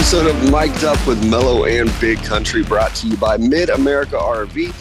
[0.00, 4.16] episode of Mic'd Up with Mello and Big Country brought to you by Mid America
[4.16, 4.72] RV.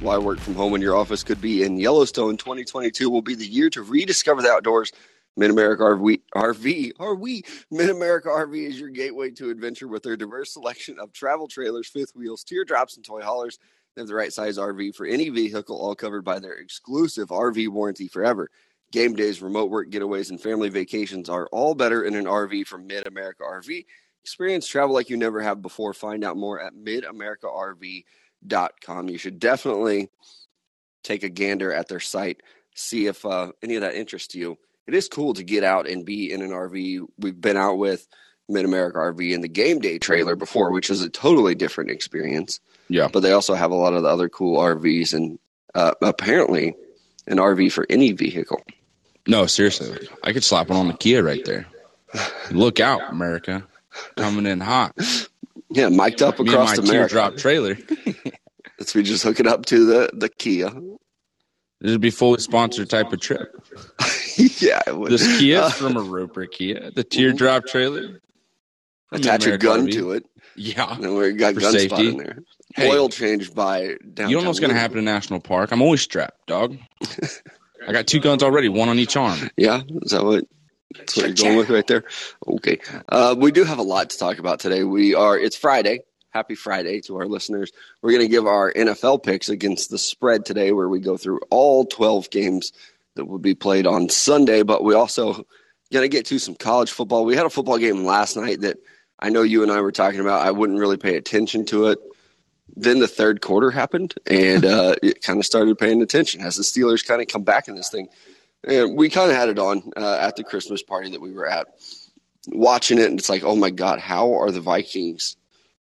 [0.00, 3.44] Why work from home when your office could be in Yellowstone 2022 will be the
[3.44, 4.92] year to rediscover the outdoors.
[5.36, 7.42] Mid America RV, RV, are we?
[7.72, 11.88] Mid America RV is your gateway to adventure with their diverse selection of travel trailers,
[11.88, 13.58] fifth wheels, teardrops, and toy haulers.
[13.96, 17.68] They have the right size RV for any vehicle, all covered by their exclusive RV
[17.70, 18.48] warranty forever.
[18.92, 22.86] Game days, remote work getaways, and family vacations are all better in an RV from
[22.86, 23.84] Mid America RV.
[24.28, 25.94] Experience travel like you never have before.
[25.94, 29.08] Find out more at midamericarv.com.
[29.08, 30.10] You should definitely
[31.02, 32.42] take a gander at their site,
[32.74, 34.58] see if uh, any of that interests you.
[34.86, 37.06] It is cool to get out and be in an RV.
[37.16, 38.06] We've been out with
[38.50, 42.60] Mid America RV in the game day trailer before, which is a totally different experience.
[42.90, 43.08] Yeah.
[43.10, 45.38] But they also have a lot of the other cool RVs and
[45.74, 46.74] uh, apparently
[47.26, 48.60] an RV for any vehicle.
[49.26, 50.06] No, seriously.
[50.22, 51.64] I could slap one on the Kia right there.
[52.50, 53.66] Look out, America.
[54.16, 54.94] Coming in hot.
[55.70, 57.14] Yeah, mic'd up Me and across my America.
[57.14, 57.76] teardrop trailer.
[58.78, 60.70] Let's we just hook it up to the the Kia.
[61.80, 63.54] This would be fully sponsored type of trip.
[64.36, 65.12] yeah, it would.
[65.12, 66.90] This Kia Uh, from a Roper Kia.
[66.94, 68.20] The teardrop trailer.
[69.12, 69.92] attach a RV.
[69.92, 70.24] to it,
[70.56, 70.94] Yeah.
[70.96, 72.38] and we got gun spot in there.
[72.74, 72.90] Hey.
[72.90, 74.28] Oil change by downtown.
[74.30, 75.72] You don't know what's going to happen in National Park.
[75.72, 76.76] I'm always strapped, dog.
[77.88, 79.38] I got two guns already, one on each arm.
[79.56, 80.44] Yeah, is that what?
[80.96, 82.04] That's what you're going with right there.
[82.46, 84.84] Okay, uh, we do have a lot to talk about today.
[84.84, 85.38] We are.
[85.38, 86.00] It's Friday.
[86.30, 87.72] Happy Friday to our listeners.
[88.02, 91.40] We're going to give our NFL picks against the spread today, where we go through
[91.50, 92.72] all 12 games
[93.16, 94.62] that will be played on Sunday.
[94.62, 95.46] But we also
[95.92, 97.24] going to get to some college football.
[97.24, 98.78] We had a football game last night that
[99.18, 100.46] I know you and I were talking about.
[100.46, 101.98] I wouldn't really pay attention to it.
[102.76, 106.62] Then the third quarter happened, and uh, it kind of started paying attention as the
[106.62, 108.08] Steelers kind of come back in this thing.
[108.64, 111.48] And we kind of had it on uh, at the Christmas party that we were
[111.48, 111.68] at,
[112.48, 115.36] watching it, and it's like, oh my God, how are the Vikings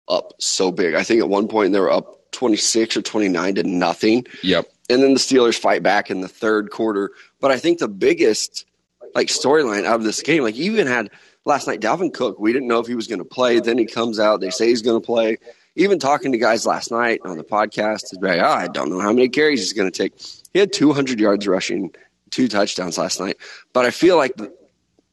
[0.08, 0.94] up so big?
[0.94, 4.26] I think at one point they were up 26 or 29 to nothing.
[4.42, 4.66] Yep.
[4.90, 7.12] And then the Steelers fight back in the third quarter.
[7.40, 8.66] But I think the biggest
[9.14, 11.10] like storyline out of this game, like you even had
[11.44, 13.60] last night, Dalvin Cook, we didn't know if he was going to play.
[13.60, 15.38] Then he comes out, they say he's going to play.
[15.76, 19.12] Even talking to guys last night on the podcast, like, oh, I don't know how
[19.12, 20.12] many carries he's going to take.
[20.52, 21.92] He had 200 yards rushing,
[22.34, 23.36] two touchdowns last night.
[23.72, 24.34] But I feel like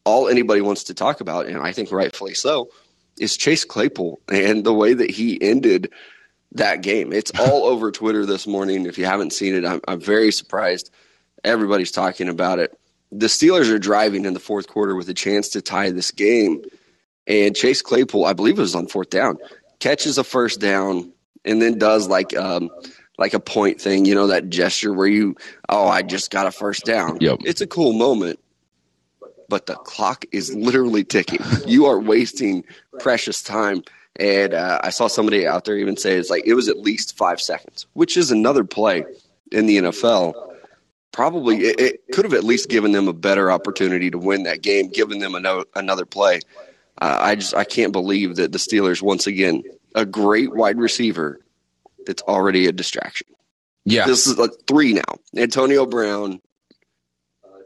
[0.03, 2.69] all anybody wants to talk about, and I think rightfully so,
[3.19, 5.91] is Chase Claypool and the way that he ended
[6.53, 7.13] that game.
[7.13, 8.85] It's all over Twitter this morning.
[8.87, 10.89] If you haven't seen it, I'm, I'm very surprised.
[11.43, 12.77] Everybody's talking about it.
[13.11, 16.63] The Steelers are driving in the fourth quarter with a chance to tie this game.
[17.27, 19.37] And Chase Claypool, I believe it was on fourth down,
[19.79, 21.11] catches a first down
[21.45, 22.69] and then does like um,
[23.21, 25.35] like a point thing, you know, that gesture where you,
[25.69, 27.19] oh, I just got a first down.
[27.21, 27.41] Yep.
[27.45, 28.39] It's a cool moment,
[29.47, 31.39] but the clock is literally ticking.
[31.67, 32.65] You are wasting
[32.99, 33.83] precious time.
[34.15, 37.15] And uh, I saw somebody out there even say it's like it was at least
[37.15, 39.05] five seconds, which is another play
[39.51, 40.33] in the NFL.
[41.11, 44.63] Probably it, it could have at least given them a better opportunity to win that
[44.63, 46.39] game, given them another another play.
[46.99, 51.39] Uh, I just I can't believe that the Steelers once again a great wide receiver
[52.05, 53.27] that's already a distraction.
[53.85, 54.05] Yeah.
[54.05, 55.03] This is like three now.
[55.35, 56.39] Antonio Brown,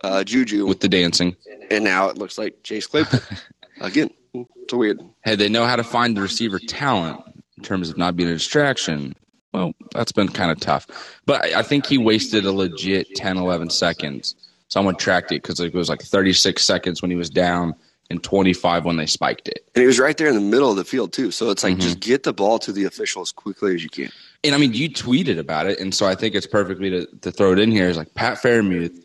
[0.04, 1.36] uh, Juju, with the dancing.
[1.72, 3.20] and now it looks like Chase Claypool
[3.82, 4.10] again.
[4.34, 5.00] It's weird.
[5.24, 7.22] Hey, they know how to find the receiver talent
[7.58, 9.16] in terms of not being a distraction.
[9.54, 10.88] Well, that's been kind of tough.
[11.26, 14.36] But I think he wasted a legit 10, 11 seconds.
[14.68, 17.76] Someone tracked it because it was like 36 seconds when he was down
[18.10, 19.66] and 25 when they spiked it.
[19.74, 21.32] And he was right there in the middle of the field too.
[21.32, 21.82] So it's like Mhm.
[21.82, 24.12] just get the ball to the official as quickly as you can.
[24.46, 27.32] And I mean, you tweeted about it, and so I think it's perfectly to, to
[27.32, 27.90] throw it in here.
[27.90, 29.04] Is like Pat Freiermuth,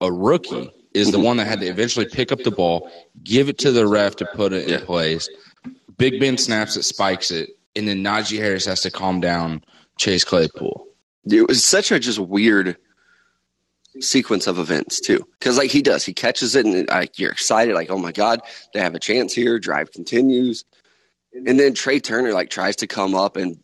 [0.00, 1.26] a rookie, is the mm-hmm.
[1.26, 2.90] one that had to eventually pick up the ball,
[3.22, 4.84] give it to the ref to put it in Yeah.
[4.84, 5.28] place.
[5.96, 9.62] Big Ben snaps it, spikes it, and then Najee Harris has to calm down
[9.98, 10.86] Chase Claypool.
[11.30, 12.76] It was such a just weird
[14.00, 17.74] sequence of events too, because like he does, he catches it and like you're excited,
[17.74, 18.40] like oh my god,
[18.74, 19.58] they have a chance here.
[19.60, 20.64] Drive continues,
[21.32, 23.58] and then Trai Turner like tries to come up and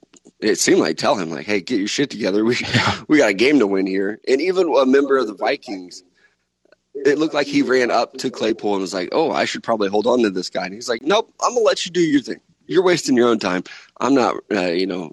[0.44, 2.44] it seemed like tell him like, hey, get your shit together.
[2.44, 2.56] We
[3.08, 4.20] we got a game to win here.
[4.28, 6.02] And even a member of the Vikings,
[6.94, 9.88] it looked like he ran up to Claypool and was like, oh, I should probably
[9.88, 10.64] hold on to this guy.
[10.66, 12.40] And he's like, nope, I'm gonna let you do your thing.
[12.66, 13.64] You're wasting your own time.
[14.00, 15.12] I'm not, uh, you know,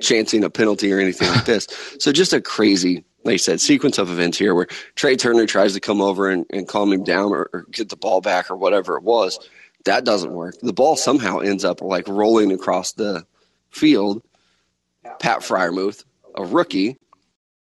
[0.00, 1.66] chancing a penalty or anything like this.
[2.00, 4.66] So just a crazy, like I said, sequence of events here where
[4.96, 7.96] Trai Turner tries to come over and, and calm him down or, or get the
[7.96, 9.38] ball back or whatever it was.
[9.84, 10.56] That doesn't work.
[10.60, 13.26] The ball somehow ends up like rolling across the
[13.70, 14.22] field.
[15.20, 16.96] Pat Freiermuth, a rookie,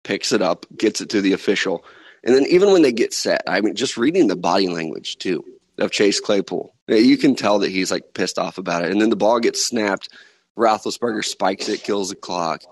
[0.04, 1.86] picks it up, gets it to the official.
[2.24, 5.44] And then even when they get set, I mean, just reading the body language too.
[5.78, 6.74] of Chase Claypool.
[6.90, 8.92] Eh, you can tell that he's like pissed off about it.
[8.92, 10.10] And then the ball gets snapped.
[10.58, 12.64] Roethlisberger spikes it, kills the clock.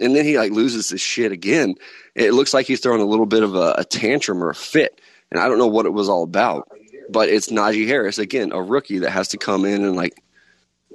[0.00, 1.76] And then he like loses his shit again.
[2.14, 5.00] It looks like he's throwing a little bit of a, a tantrum or a fit.
[5.30, 6.68] And I don't know what it was all about.
[7.08, 10.22] But it's Najee Harris, again, a rookie that has to come in and like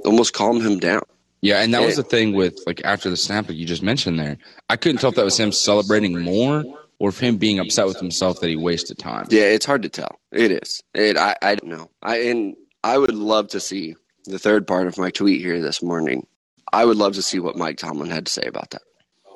[0.06, 1.04] almost calm him down.
[1.42, 4.20] Yeah, and that was the thing with like after the snap that you just mentioned
[4.20, 4.38] there.
[4.70, 6.64] I couldn't tell if that was him celebrating more
[7.00, 9.26] or if him being upset with himself that he wasted time.
[9.30, 10.20] Yeah, it's hard to tell.
[10.32, 10.84] It is.
[10.94, 11.90] It I I don't know.
[12.04, 13.96] I and I would love to see
[14.26, 16.28] the third part of my tweet here this morning.
[16.74, 18.82] I would love to see what Mike Tomlin had to say about that.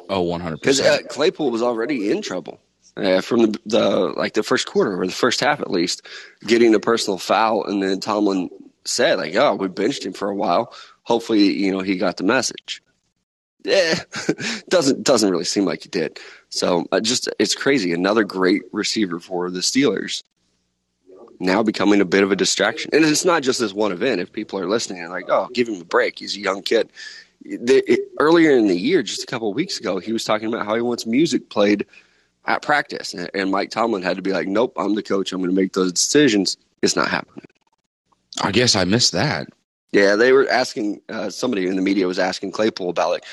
[0.10, 1.06] Oh, 100 Because percent.
[1.06, 2.60] uh, Claypool was already in trouble
[2.98, 6.02] uh, from the, the like the first quarter or the first half at least,
[6.46, 8.50] getting a personal foul, and then Tomlin
[8.86, 10.74] said like, "Oh, we benched him for a while.
[11.04, 12.82] Hopefully, you know, he got the message."
[13.64, 13.96] Yeah,
[14.70, 16.20] doesn't doesn't really seem like he did.
[16.50, 17.94] So uh, just it's crazy.
[17.94, 20.24] Another great receiver for the Steelers
[21.44, 22.90] now becoming a bit of a distraction.
[22.94, 24.22] And it's not just this one event.
[24.22, 26.20] If people are listening and like, oh, give him a break.
[26.20, 26.90] He's a young kid.
[27.44, 30.48] The, it, earlier in the year, just a couple of weeks ago, he was talking
[30.48, 31.86] about how he wants music played
[32.46, 33.14] at practice.
[33.14, 35.32] And, and Mike Tomlin had to be like, nope, I'm the coach.
[35.32, 36.58] I'm going to make those decisions.
[36.82, 37.46] It's not happening.
[38.42, 39.48] I guess I missed that.
[39.94, 43.26] Yeah, they were asking uh, somebody in the media was asking Claypool about like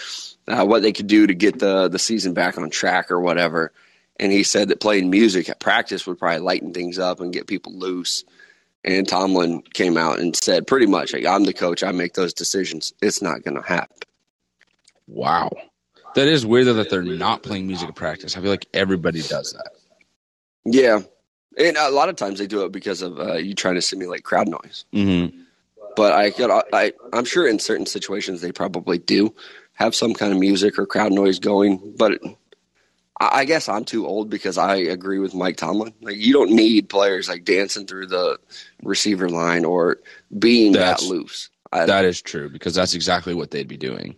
[0.47, 3.73] uh, what they could do to get the the season back on track or whatever,
[4.21, 7.47] and he said that playing music at practice would probably lighten things up and get
[7.47, 8.25] people loose.
[8.85, 11.83] And Tomlin came out and said pretty much, like, "I'm the coach.
[11.83, 12.93] I make those decisions.
[13.01, 13.97] It's not going to happen."
[15.07, 15.51] Wow.
[16.15, 18.37] That is weird that they're not playing music at practice.
[18.37, 19.71] I feel like everybody does that.
[20.67, 21.01] Yeah,
[21.57, 24.25] and a lot of times they do it because of uh, you trying to simulate
[24.25, 24.85] crowd noise.
[24.93, 25.41] Mm-hmm.
[25.97, 29.35] But I, could, I, I'm sure in certain situations they probably do
[29.75, 31.95] have some kind of music or crowd noise going.
[31.99, 35.93] But I I guess I'm too old because I agree with Mike Tomlin.
[36.01, 38.39] Like you don't need players like dancing through the
[38.83, 39.99] receiver line or
[40.39, 41.51] being That's- that loose.
[41.73, 44.17] I, That is true because that's exactly what they'd be doing.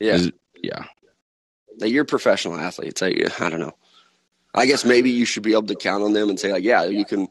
[0.00, 0.32] yeah, Is-
[0.62, 0.84] Yeah.
[1.78, 3.02] Like, you're professional athletes.
[3.02, 3.08] I,
[3.40, 3.74] I don't know.
[4.54, 6.84] I guess maybe you should be able to count on them and say like, yeah,
[6.84, 7.26] you can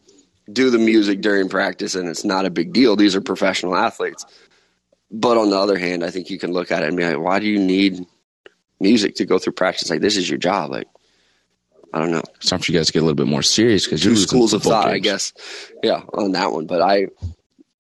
[0.52, 2.96] do the music during practice and it's not a big deal.
[2.96, 4.26] These are professional athletes.
[5.12, 7.20] But on the other hand, I think you can look at it and be like,
[7.20, 8.06] why do you need
[8.80, 9.90] music to go through practice?
[9.90, 10.72] Like this is your job.
[10.72, 10.88] Like
[11.94, 12.24] I don't know.
[12.36, 14.54] It's time for you guys to get a little bit more serious because you're schools
[14.54, 15.32] of thought, I guess.
[15.84, 16.66] Yeah, on that one.
[16.66, 17.08] But I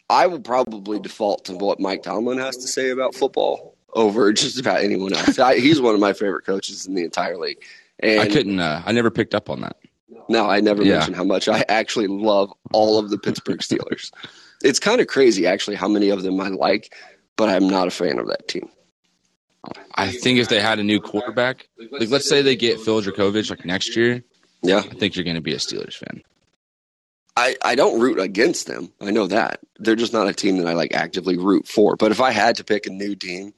[0.09, 4.59] I will probably default to what Mike Tomlin has to say about football over just
[4.59, 5.39] about anyone else.
[5.39, 7.63] I, he's one of my favorite coaches in the entire league.
[7.99, 8.59] And I couldn't.
[8.59, 9.77] Uh, I never picked up on that.
[10.29, 10.93] No, I never Yeah.
[10.95, 14.11] mentioned how much I actually love all of the Pittsburgh Steelers.
[14.63, 16.93] it's kind of crazy, actually, how many of them I like,
[17.35, 18.69] but I'm not a fan of that team.
[19.95, 23.49] I think if they had a new quarterback, like let's say they get Phil Dracovic
[23.49, 24.23] like next year,
[24.61, 26.21] Yeah, I think you're going to be a Steelers fan.
[27.35, 28.91] I, I don't root against them.
[29.01, 29.59] I know that.
[29.79, 31.95] They're just not a team that I like actively root for.
[31.95, 33.53] But if I had to pick a new team,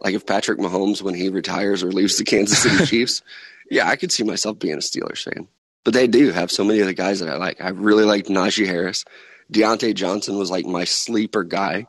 [0.00, 3.22] like if Patrick Mahomes, when he retires or leaves the Kansas City Chiefs,
[3.70, 5.48] yeah, I could see myself being a Steelers fan.
[5.84, 7.60] But they do have so many of the guys that I like.
[7.60, 9.04] I really liked Najee Harris.
[9.52, 11.86] Diontae Johnson was like my sleeper guy.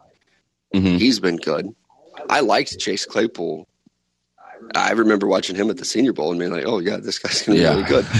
[0.74, 1.74] hmm He's been good.
[2.30, 3.68] I liked Chase Claypool.
[4.74, 7.42] I remember watching him at the Senior Bowl and being like, "Oh yeah, this guy's
[7.44, 7.70] gonna be Yeah.
[7.72, 8.06] really good."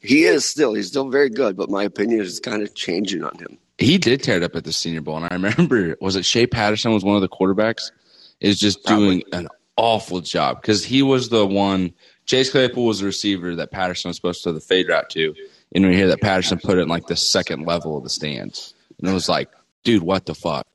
[0.00, 0.74] He is still.
[0.74, 3.56] He's still very good, but my opinion is kind of changing on him.
[3.78, 6.46] He did tear it up at the Senior Bowl, and I remember was it Shea
[6.46, 7.90] Patterson was one of the quarterbacks
[8.38, 11.94] is just doing an awful job because he was the one.
[12.26, 15.34] Chase Claypool was the receiver that Patterson was supposed to throw the fade route to,
[15.74, 18.74] and we hear that Patterson put it in like the second level of the stands,
[18.98, 19.50] and it was like,
[19.84, 20.66] dude, what the fuck?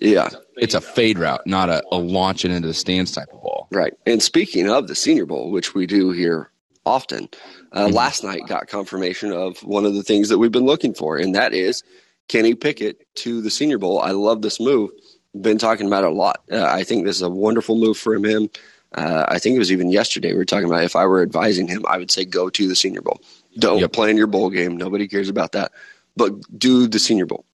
[0.00, 3.66] Yeah, It's a fade route, not a, a launching into the stands type of ball.
[3.70, 3.94] right.
[4.04, 6.50] And speaking of the Senior Bowl, which we do here
[6.84, 7.28] often,
[7.72, 7.92] uh, Mhm.
[7.94, 11.34] last night got confirmation of one of the things that we've been looking for, and
[11.34, 11.82] that is
[12.28, 13.98] Kenny Pickett to the Senior Bowl.
[13.98, 14.90] I love this move.
[15.38, 16.40] Been talking about it a lot.
[16.52, 18.50] Uh, I think this is a wonderful move for him.
[18.96, 21.68] Uh, I think it was even yesterday we were talking about if I were advising
[21.68, 23.20] him, I would say go to the Senior Bowl.
[23.58, 23.92] Don't Yep.
[23.92, 24.76] play in your bowl game.
[24.76, 25.72] Nobody cares about that.
[26.16, 27.44] But do the Senior Bowl.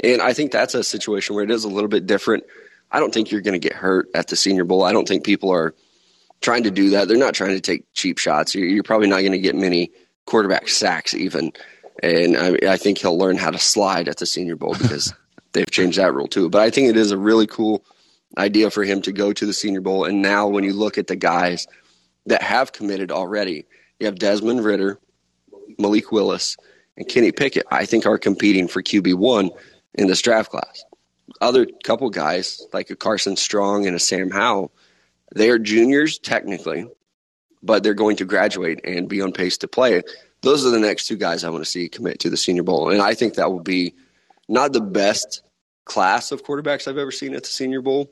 [0.00, 2.44] And I think that's a situation where it is a little bit different.
[2.90, 4.82] I don't think you're going to get hurt at the Senior Bowl.
[4.84, 5.74] I don't think people are
[6.40, 7.06] trying to do that.
[7.08, 8.54] They're not trying to take cheap shots.
[8.54, 9.90] You're, you're probably not going to get many
[10.26, 11.52] quarterback sacks even.
[12.02, 15.12] And I, I think he'll learn how to slide at the Senior Bowl because
[15.52, 16.48] they've changed that rule too.
[16.48, 17.84] But I think it is a really cool
[18.36, 20.04] idea for him to go to the Senior Bowl.
[20.04, 21.66] And now when you look at the guys
[22.26, 23.66] that have committed already,
[23.98, 24.98] you have Desmond Ridder,
[25.78, 26.56] Malik Willis,
[26.96, 27.66] and Kenny Pickett.
[27.70, 29.50] I think are competing for QB one
[29.94, 30.84] in this draft class.
[31.40, 34.72] Other couple guys like a Carson Strong and a Sam Howell,
[35.34, 36.86] they are juniors technically,
[37.62, 40.02] but they're going to graduate and be on pace to play.
[40.42, 42.90] those are the next two guys I want to see commit to the Senior Bowl,
[42.90, 43.94] and I think that will be
[44.48, 45.42] not the best
[45.84, 48.10] class of quarterbacks I've ever seen at the Senior Bowl,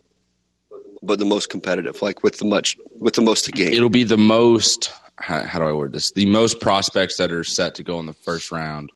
[1.06, 3.72] but the most competitive, like with the much with the most to gain.
[3.72, 4.92] It'll be the most.
[5.18, 6.10] How, how do I word this?
[6.12, 8.90] The most prospects that are set to go in the first round,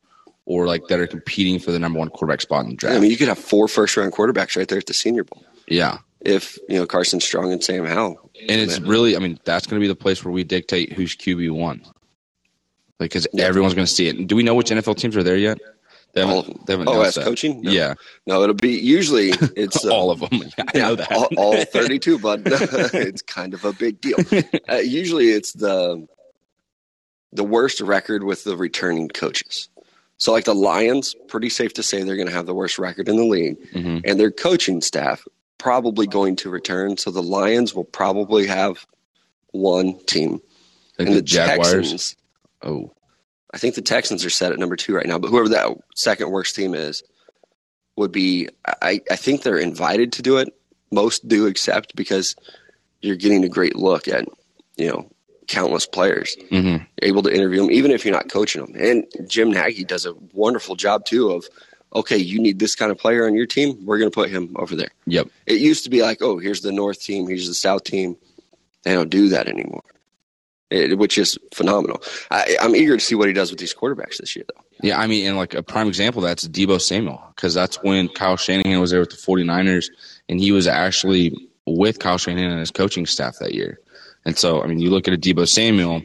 [0.45, 2.95] or like that are competing for the number one quarterback spot in the draft.
[2.97, 5.43] I mean, you could have four first round quarterbacks right there at the Senior Bowl
[5.67, 8.29] yeah, if you know Carson Strong and Sam Howell.
[8.47, 9.15] and it's really.
[9.15, 11.81] I mean, that's going to be the place where we dictate who's QB one.
[12.99, 13.45] Like, because Yeah.
[13.45, 14.27] everyone's going to see it.
[14.27, 15.57] Do we know which NFL teams are there yet?
[16.13, 16.65] They haven't.
[16.65, 17.61] They haven't Oh, as coaching?
[17.61, 17.71] No.
[17.71, 17.93] Yeah,
[18.27, 20.29] No, it'll be usually it's uh, all of them.
[20.73, 21.11] I know that.
[21.11, 24.17] all, all 32, but it's kind of a big deal.
[24.69, 26.05] Uh, usually, it's the
[27.33, 29.69] the worst record with the returning coaches.
[30.17, 33.07] So, like the Lions, pretty safe to say they're going to have the worst record
[33.09, 35.25] in the league, hmm and their coaching staff
[35.57, 36.97] probably going to return.
[36.97, 38.85] So the Lions will probably have
[39.51, 40.41] one team,
[40.99, 41.71] Like and the the Jaguars.
[41.71, 42.15] Texans.
[42.63, 42.91] Oh,
[43.53, 46.31] I think the Texans are set at number two right now, but whoever that second
[46.31, 47.03] worst team is
[47.97, 48.49] would be.
[48.65, 50.49] I, I think they're invited to do it.
[50.91, 52.35] Most do accept because
[53.01, 54.25] you're getting a great look at
[54.77, 55.09] you know
[55.47, 58.75] countless players, hmm able to interview them, even if you're not coaching them.
[58.79, 61.45] And Jim Nagy does a wonderful job too of.
[61.93, 63.85] Okay, you need this kind of player on your team.
[63.85, 64.91] We're going to put him over there.
[65.07, 65.27] Yep.
[65.45, 68.15] It used to be like, oh, here's the North team, here's the South team.
[68.83, 69.83] They don't do that anymore,
[70.71, 72.01] it, which is phenomenal.
[72.31, 74.63] I, I'm eager to see what he does with these quarterbacks this year, though.
[74.81, 78.37] Yeah, I mean, and like a prime example, that's Deebo Samuel, because that's when Kyle
[78.37, 79.89] Shanahan was there with the 49ers,
[80.29, 81.35] and he was actually
[81.67, 83.79] with Kyle Shanahan and his coaching staff that year.
[84.25, 86.01] And so, I mean, you look at a Deebo Samuel,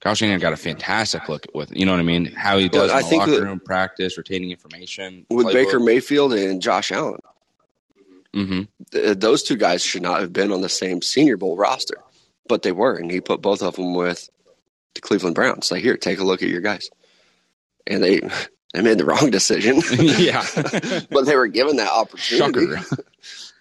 [0.00, 2.26] Kyle Shanahan got a fantastic look with, you know what I mean?
[2.26, 5.26] How he does Well, I think locker that- room, practice, retaining information.
[5.30, 7.20] With Baker Mayfield and Josh Allen,
[8.34, 11.96] hmm th- those two guys should not have been on the same Senior Bowl roster,
[12.48, 14.28] but they were, and he put both of them with
[14.94, 15.70] the Cleveland Browns.
[15.70, 16.88] Like, here, take a look at your guys,
[17.86, 18.20] and they
[18.74, 19.76] they made the wrong decision.
[19.98, 20.44] yeah.
[21.10, 22.74] but they were given that opportunity.
[22.76, 22.96] Shocker.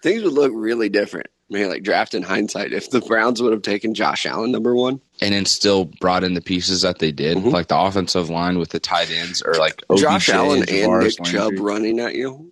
[0.04, 1.28] Things would look really different.
[1.50, 4.76] I mean, like draft in hindsight, if the Browns would have taken Josh Allen number
[4.76, 7.54] one, And then still brought in the pieces that they did, Mhm.
[7.54, 11.20] like the offensive line with the tight ends, or like Josh OBJ, Allen and Jarvis
[11.22, 12.52] Nick Chubb running at you,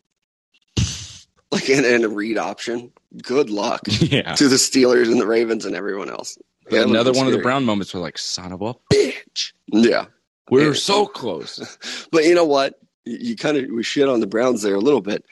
[1.52, 2.92] like in, in a read option.
[3.22, 4.34] Good luck Yeah.
[4.36, 6.38] to the Steelers and the Ravens and everyone else.
[6.70, 7.40] That another one of the.
[7.40, 9.54] Brown moments were like, son of a bitch.
[9.68, 10.06] Yeah,
[10.50, 10.80] We were Yeah.
[10.80, 11.78] so close.
[12.12, 12.80] but you know what?
[13.06, 15.24] You, you kind of we shit on the Browns there a little bit.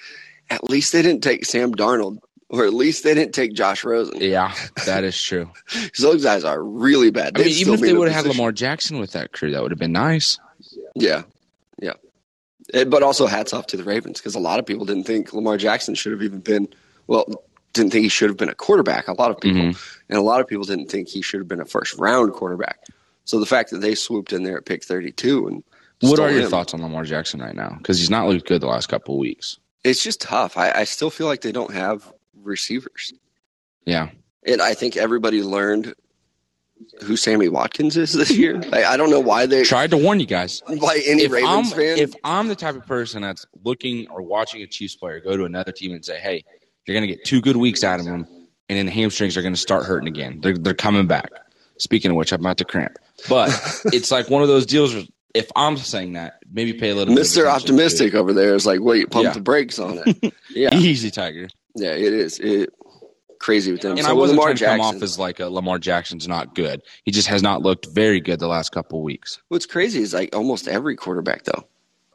[0.50, 4.17] At least they didn't take Sam Darnold, or at least they didn't take Josh Rosen.
[4.22, 4.53] Yeah,
[4.86, 5.50] that is true.
[6.00, 7.36] those guys are really bad.
[7.39, 9.72] I mean, even if they would have had Lamar Jackson with that crew, that would
[9.72, 10.38] have been nice.
[10.96, 11.24] Yeah,
[11.82, 11.93] yeah.
[12.74, 15.34] Eh, But also hats off to the Ravens because a lot of people didn't think
[15.34, 16.68] Lamar Jackson should have even been
[17.08, 17.25] well,
[17.74, 19.08] didn't think he should have been a quarterback.
[19.08, 19.98] A lot of people, Mhm.
[20.10, 22.80] and a lot of people didn't think he should have been a first round quarterback.
[23.25, 25.63] So the fact that they swooped in there at pick thirty two and
[26.01, 27.75] What are your him, thoughts on Lamar Jackson right now?
[27.77, 29.58] Because he's not looked good the last couple of weeks.
[29.84, 30.56] It's just tough.
[30.58, 32.12] I, I still feel like they don't have
[32.42, 33.13] receivers,
[33.86, 34.10] Yeah,
[34.46, 35.94] and I think everybody learned
[37.04, 38.60] who Sammy Watkins is this year.
[38.72, 40.62] Like, I don't know why they tried to warn you guys.
[40.68, 41.98] why any If I'm Ravens fan.
[41.98, 45.46] if I'm the type of person that's looking or watching a Chiefs player go to
[45.46, 46.44] another team and say, "Hey,
[46.86, 48.28] you're going to get two good weeks out of him,
[48.70, 50.40] and then the hamstrings are going to start hurting again.
[50.42, 51.30] They're they're coming back."
[51.78, 52.98] Speaking of which, I'm about to cramp.
[53.28, 53.50] But
[53.86, 54.94] it's like one of those deals.
[54.94, 57.13] Where if I'm saying that, maybe pay a little.
[57.16, 57.42] Mr.
[57.42, 59.34] attention Optimistic over there is like, wait, pump Yeah.
[59.34, 60.34] the brakes on it.
[60.52, 61.48] Yeah, Easy, Tiger.
[61.75, 62.38] yeah, it is.
[62.40, 62.70] It
[63.44, 63.92] crazy with them.
[63.92, 66.28] And so I wasn't Lamar trying to Jackson, come off as like a Lamar Jackson's
[66.28, 66.82] not good.
[67.04, 69.42] He just has not looked very good the last couple of weeks.
[69.50, 71.66] what's crazy is like almost every quarterback though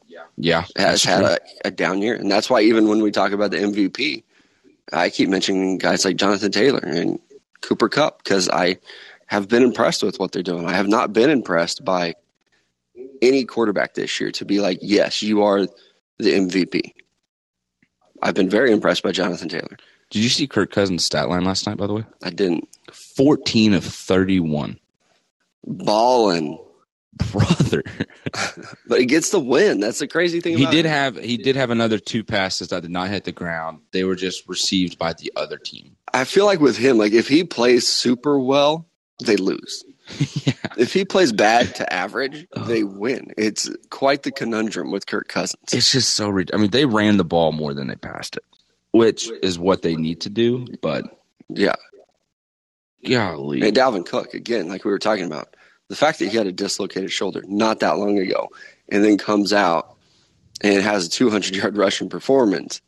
[0.06, 0.64] Yeah, Yeah.
[0.76, 3.58] has had a, a down year, and that's why even when we talk about the
[3.58, 4.24] MVP,
[4.92, 7.18] I keep mentioning guys like Jonathan Taylor and
[7.60, 8.78] Cooper Kupp because I
[9.26, 10.64] have been impressed with what they're doing.
[10.64, 12.14] I have not been impressed by
[13.20, 15.66] any quarterback this year to be like, yes, you are
[16.18, 16.94] the MVP.
[18.22, 19.76] I've been very impressed by Jonathan Taylor.
[20.10, 21.76] Did you see Kirk Cousins' stat line last night?
[21.76, 24.78] By the way, I didn't fourteen of thirty-one.
[25.66, 26.58] balling,
[27.32, 27.82] Brother,
[28.86, 29.80] but he gets the win.
[29.80, 30.56] That's the crazy thing.
[30.56, 30.88] he about did it.
[30.88, 33.80] have he did have another two passes that did not hit the ground.
[33.92, 35.96] They were just received by the other team.
[36.14, 38.86] I feel like with him, like if he plays super well,
[39.24, 39.84] they lose.
[40.46, 42.64] yeah, If he plays bad to average, oh.
[42.64, 43.32] they win.
[43.36, 45.74] It's quite the conundrum with Kirk Cousins.
[45.74, 46.30] it's just so.
[46.30, 48.44] rid- I mean, they ran the ball more than they passed it,
[48.98, 50.66] which is what they need to do.
[50.82, 51.04] But
[51.48, 51.74] Yeah.
[53.06, 55.54] golly, And Dalvin Cook, again, like we were talking about,
[55.88, 58.48] the fact that he had a dislocated shoulder not that long ago
[58.90, 59.96] and then comes out
[60.60, 62.80] and has a 200 yard rushing performance,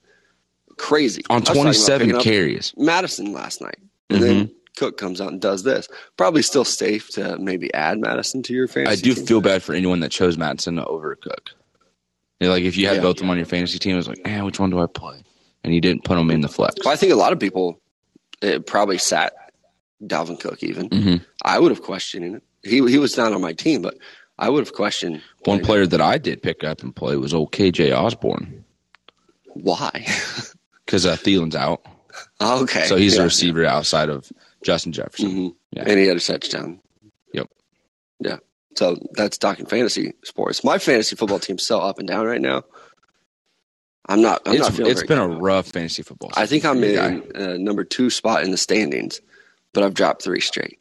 [0.77, 1.23] crazy.
[1.31, 2.75] on I was talking twenty-seven carries.
[2.77, 3.79] Mattison last night
[4.11, 4.29] and Mm-hmm.
[4.39, 5.89] then Cook comes out and does this.
[6.17, 8.93] Probably still safe to maybe add Mattison to your fantasy.
[8.93, 9.27] I do team.
[9.27, 11.51] feel bad for anyone that chose Mattison over Cook.
[12.41, 13.03] You know, like if you had Yeah.
[13.03, 14.87] both of them on your fantasy team, it was like, eh, which one do I
[14.87, 15.23] play?
[15.65, 16.77] And you didn't put them in the flex.
[16.85, 17.81] Well, I think a lot of people
[18.43, 19.35] it probably sat
[20.03, 20.63] Dalvin Cook.
[20.63, 21.25] Even Mhm.
[21.45, 22.43] I would have questioned it.
[22.63, 23.97] He he was not on my team, but
[24.39, 27.53] I would have questioned One player that I did pick up and play was old
[27.53, 28.65] KJ Osborn
[29.55, 29.91] why.
[30.87, 31.85] because uh, Thielen's out,
[32.41, 33.23] okay, so he's Yeah.
[33.23, 34.31] a receiver outside of
[34.63, 35.31] Justin Jefferson.
[35.31, 35.55] Mhm.
[35.73, 35.85] Yeah.
[35.87, 36.81] and he had a touchdown.
[37.35, 37.49] Yep.
[38.21, 38.37] Yeah.
[38.77, 40.65] So that's talking fantasy sports.
[40.65, 42.63] My fantasy football team's so up and down right now.
[44.11, 44.43] I'm not.
[44.45, 46.31] I'm It's, not it's been a rough fantasy football.
[46.37, 49.21] I think I'm in uh, number two spot in the standings,
[49.73, 50.79] but I've dropped three straight.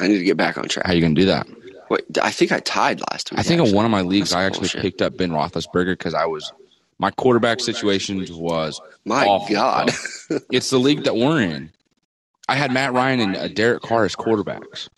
[0.00, 0.86] I need to get back on track.
[0.86, 1.46] How are you gonna do that?
[1.90, 3.40] Wait, I think I tied last week.
[3.40, 4.82] I think in one of my leagues, That's I actually bullshit.
[4.82, 6.52] picked up Ben Roethlisberger because I was
[6.98, 9.90] my quarterback situation was My awful, God.
[10.52, 11.70] it's the league that we're in.
[12.48, 14.88] I had Matt Ryan and uh, Derek Carr as quarterbacks.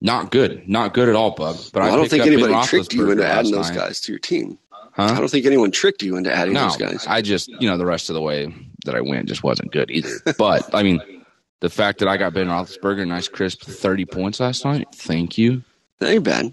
[0.00, 1.56] Not good, not good at all, bub.
[1.72, 3.78] But Well, I, I, don't think anybody tricked you into adding those night.
[3.78, 4.58] guys to your team.
[4.96, 7.06] I don't think anyone tricked you into adding No, those guys.
[7.06, 8.52] I just you know the rest of the way
[8.84, 10.10] that I went just wasn't good either.
[10.38, 11.00] But I mean,
[11.60, 14.88] the fact that I got Ben Roethlisberger, nice crisp thirty points last night.
[14.94, 15.62] Thank you.
[16.00, 16.52] That ain't bad.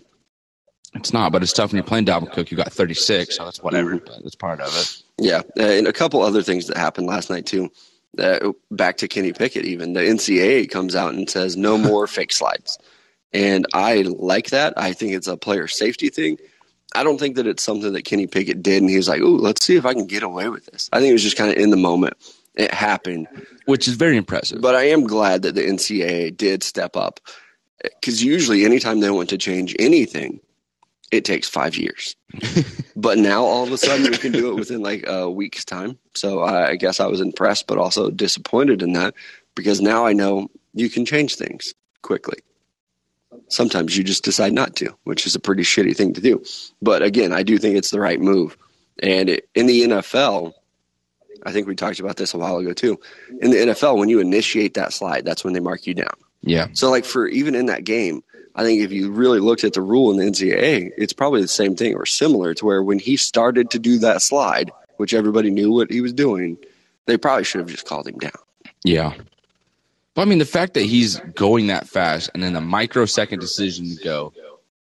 [0.96, 2.52] It's not, but it's tough when you're playing Dalvin Cook.
[2.52, 3.96] You got 36, so that's whatever.
[3.96, 4.06] Mm-hmm.
[4.06, 5.04] But that's part of it.
[5.18, 7.70] Yeah, uh, and a couple other things that happened last night too.
[8.18, 12.32] Uh, back to Kenny Pickett, even the NCAA comes out and says no more fake
[12.32, 12.78] slides,
[13.36, 14.74] and I like that.
[14.78, 16.38] I think it's a player safety thing.
[16.96, 19.38] I don't think that it's something that Kenny Pickett did, and he was like, "Ooh,
[19.38, 21.52] let's see if I can get away with this." I think it was just kind
[21.52, 22.16] of in the moment.
[22.56, 23.28] It happened,
[23.66, 24.62] Which is very impressive.
[24.62, 27.20] but I am glad that the NCAA did step up
[27.84, 30.40] because usually, anytime they want to change anything,
[31.12, 32.16] it takes five years.
[32.96, 36.00] but now all of a sudden, we can do it within like a week's time.
[36.14, 39.14] So I I guess I was impressed, but also disappointed in that
[39.56, 42.40] because now I know you can change things quickly.
[43.48, 46.44] Sometimes you just decide not to, which is a pretty shitty thing to do.
[46.82, 48.58] But again, I do think it's the right move.
[49.02, 50.54] And it, in the NFL,
[51.46, 53.00] I think we talked about this a while ago too.
[53.42, 56.16] In the NFL, when you initiate that slide, that's when they mark you down.
[56.42, 56.68] yeah.
[56.74, 58.24] So, like for even in that game,
[58.56, 61.48] I think if you really looked at the rule in the NCAA, it's probably the
[61.48, 65.52] same thing or similar to where when he started to do that slide, which everybody
[65.52, 66.58] knew what he was doing,
[67.06, 68.32] they probably should have just called him down.
[68.84, 69.14] Yeah.
[70.16, 73.96] But I mean, the fact that he's going that fast and then the microsecond decision
[73.96, 74.34] to go,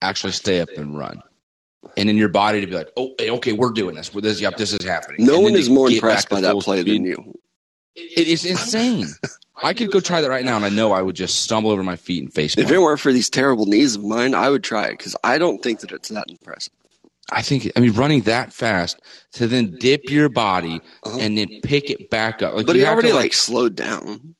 [0.03, 1.23] actually stay up and run.
[1.97, 4.11] And in your body to be like, oh, okay, we're doing this.
[4.11, 5.25] This, yep, this is happening.
[5.27, 6.97] No one is more impressed by that play speed.
[7.01, 7.39] than you.
[7.95, 9.07] It is insane.
[9.63, 11.83] I could go try that right now, and I know I would just stumble over
[11.83, 12.57] my feet and face.
[12.57, 15.39] If it weren't for these terrible knees of mine, I would try it because I
[15.39, 16.73] don't think that it's that impressive.
[17.31, 19.01] I think, I mean, running that fast
[19.35, 21.19] to then dip your body Uh-huh.
[21.21, 22.55] and then pick it back up.
[22.55, 24.35] Like But you he already to, like slowed down.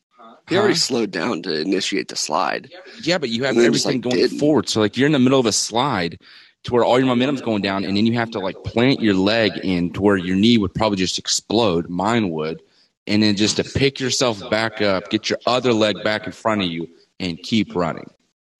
[0.53, 0.61] He Huh?
[0.61, 2.71] already slowed down to initiate the slide.
[3.03, 4.39] Yeah, but you have And then just, everything like, going didn't.
[4.39, 4.69] forward.
[4.69, 6.19] So like you're in the middle of a slide
[6.65, 9.15] to where all your momentum's going down, and then you have to like plant your
[9.15, 11.89] leg in to where your knee would probably just explode.
[11.89, 12.63] Mine would,
[13.07, 16.63] and then just to pick yourself back up, get your other leg back in front
[16.63, 16.89] of you,
[17.19, 18.09] and keep running.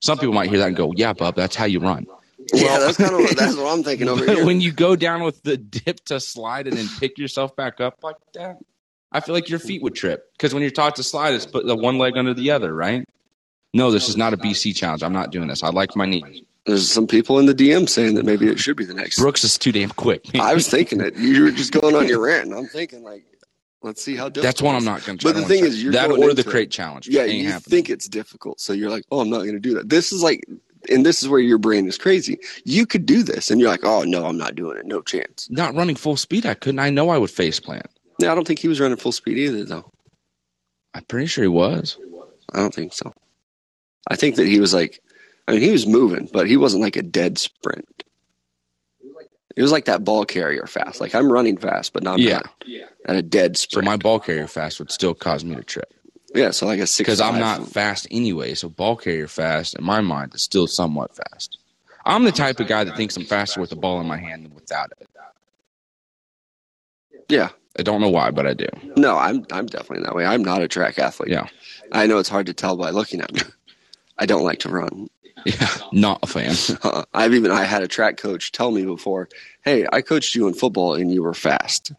[0.01, 2.07] Some people might hear that and go, "Yeah, bub, that's how you run."
[2.53, 4.47] yeah, that's kind of that's what I'm thinking over But here.
[4.47, 7.99] when you go down with the dip to slide and then pick yourself back up
[8.03, 8.57] like that,
[9.13, 11.67] I feel like your feet would trip because when you're taught to slide, it's put
[11.67, 13.05] the one leg under the other, right?
[13.75, 15.03] No, this is not a BC challenge.
[15.03, 15.63] I'm not doing this.
[15.63, 16.43] I like my knees.
[16.67, 19.19] There's some people in the DM saying that maybe it should be the next.
[19.19, 20.25] Brooks is too damn quick.
[20.39, 21.17] I was thinking it.
[21.17, 23.25] You were just going on your rant, and I'm thinking like,
[23.83, 24.45] let's see how difficult.
[24.45, 25.33] That's one I'm not going to try.
[25.33, 26.47] But the thing is, you're that going or the into it.
[26.47, 27.09] crate challenge.
[27.09, 27.71] Yeah, Ain't you happening.
[27.71, 29.89] think it's difficult, so you're like, oh, I'm not going to do that.
[29.89, 30.45] This is like,
[30.89, 32.39] and this is where your brain is crazy.
[32.65, 34.87] You could do this, and you're like, oh no, I'm not doing it.
[34.87, 35.49] No chance.
[35.51, 36.47] not running full speed.
[36.47, 36.79] I couldn't.
[36.79, 37.87] I know I would face plant.
[38.19, 39.91] Yeah, I don't think he was running full speed either, though.
[40.95, 41.99] I'm pretty sure he was.
[42.53, 43.13] I don't think so.
[44.09, 45.01] I think that he was like,
[45.49, 47.87] I mean, he was moving, but he wasn't like a dead sprint.
[49.55, 51.01] It was like that ball carrier fast.
[51.01, 52.41] Like I'm running fast, but not Yeah.
[53.07, 53.87] at a dead So sprint.
[53.87, 55.93] my ball carrier fast would still cause me to trip
[56.35, 57.07] yeah, so like a six.
[57.07, 58.55] because I'm not fast anyway.
[58.55, 61.59] So ball carrier fast in my mind is still somewhat fast.
[62.07, 64.47] I'm the type of guy that thinks I'm faster with the ball in my hand
[64.47, 65.07] than without it.
[67.29, 68.67] Yeah, I don't know why, but I do.
[68.97, 70.27] no, I'm I'm definitely that way.
[70.27, 71.31] I'm not a track athlete.
[71.31, 71.47] Yeah.
[71.91, 73.41] I know it's hard to tell by looking at me.
[74.19, 75.09] I don't like to run.
[75.45, 76.55] Yeah, not a fan.
[76.85, 79.29] Uh, I've even I had a track coach tell me before,
[79.65, 81.93] "Hey, I coached you in football and you were fast.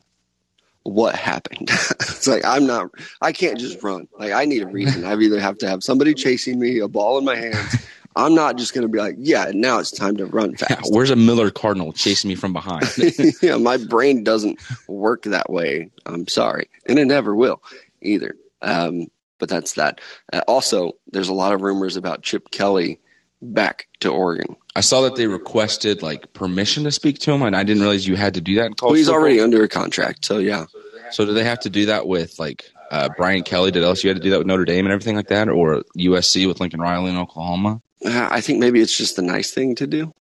[0.84, 2.92] What happened?" it's like I'm not.
[3.22, 4.08] I can't just run.
[4.18, 5.04] Like I need a reason.
[5.06, 7.76] I either have to have somebody chasing me, a ball in my hands.
[8.16, 11.10] I'm not just going to be like, "Yeah, now it's time to run fast." Where's
[11.10, 12.86] a Miller Cardinal chasing me from behind?
[13.42, 15.90] yeah, my brain doesn't work that way.
[16.06, 17.62] I'm sorry, and it never will
[18.02, 18.36] either.
[18.62, 19.08] Um,
[19.40, 20.00] but that's that.
[20.32, 23.00] Uh, also, there's a lot of rumors about Chip Kelly
[23.42, 24.56] back to Oregon.
[24.76, 28.08] I saw that they requested like permission to speak to him, and I didn't realize
[28.08, 28.92] you had to do that in college.
[28.92, 29.22] Well, he's football.
[29.22, 30.66] already under a contract, so yeah.
[31.12, 33.72] So do they have to do that with like uh, Brian Kelly?
[33.72, 36.48] Did LSU had to do that with Notre Dame and everything like that, or USC
[36.48, 37.82] with Lincoln Riley in Oklahoma?
[38.06, 40.14] Uh, I think maybe it's just a nice thing to do.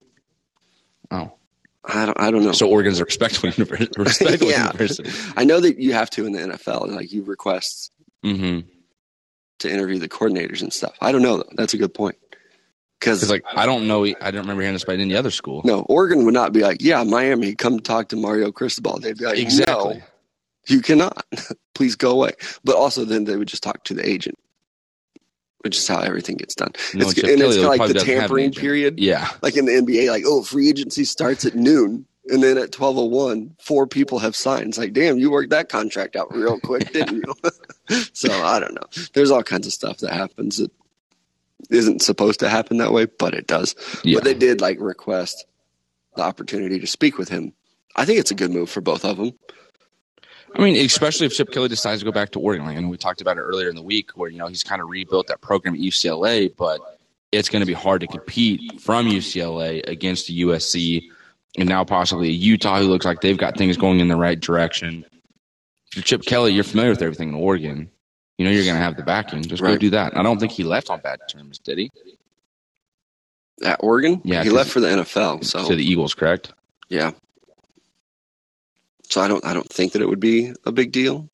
[1.10, 1.32] Oh,
[1.84, 2.20] I don't.
[2.20, 2.52] I don't know.
[2.52, 3.90] so Oregon's a respectable university.
[4.00, 4.66] Respectable Yeah.
[4.72, 5.10] university.
[5.36, 6.88] I know that you have to in the NFL.
[6.94, 7.90] Like you request
[8.22, 8.60] hmm
[9.58, 10.96] to interview the coordinators and stuff.
[11.00, 11.48] I don't know though.
[11.56, 12.16] That's a good point.
[12.98, 15.62] Because Because like I don't know, I don't remember hearing this by any other school.
[15.64, 18.98] no, Oregon would not be like, yeah, Miami, come talk to Mario Cristobal.
[19.00, 19.96] They'd be like, Exactly.
[19.98, 20.02] no,
[20.68, 21.24] you cannot.
[21.74, 22.32] Please go away.
[22.64, 24.36] But also, then they would just talk to the agent,
[25.62, 26.72] which is how everything gets done.
[26.94, 29.72] No, it's, and it's like the doesn't have an tampering period, Yeah, like in the
[29.72, 32.06] NBA, like oh, free agency starts at noon.
[32.28, 34.68] And then at twelve oh one, four people have signed.
[34.68, 37.34] It's like, damn, you worked that contract out real quick, didn't you?
[38.12, 39.04] so I don't know.
[39.12, 40.70] There's all kinds of stuff that happens that
[41.70, 43.74] isn't supposed to happen that way, but it does.
[44.04, 44.16] yeah.
[44.16, 45.46] But they did like request
[46.16, 47.52] the opportunity to speak with him.
[47.96, 49.32] I think it's a good move for both of them.
[50.54, 52.66] I mean, especially if Chip Kelly decides to go back to Oregon.
[52.66, 54.62] Like, I know we talked about it earlier in the week, where you know he's
[54.62, 56.80] kind of rebuilt that program at UCLA, but
[57.32, 61.08] it's going to be hard to compete from UCLA against the USC
[61.58, 65.04] and now possibly Utah, who looks like they've got things going in the right direction.
[65.96, 67.90] If Chip Kelly, you're familiar with everything in Oregon.
[68.38, 69.42] You know you're going to have the backing.
[69.42, 70.16] Just go do that.
[70.16, 71.90] I don't think he left on bad terms, did he?
[73.62, 75.44] At Oregon, Yeah, He left for the NFL.
[75.44, 76.52] So to the Eagles, correct?
[76.88, 77.12] yeah,
[79.12, 81.28] so I don't, I don't think that it would be a big deal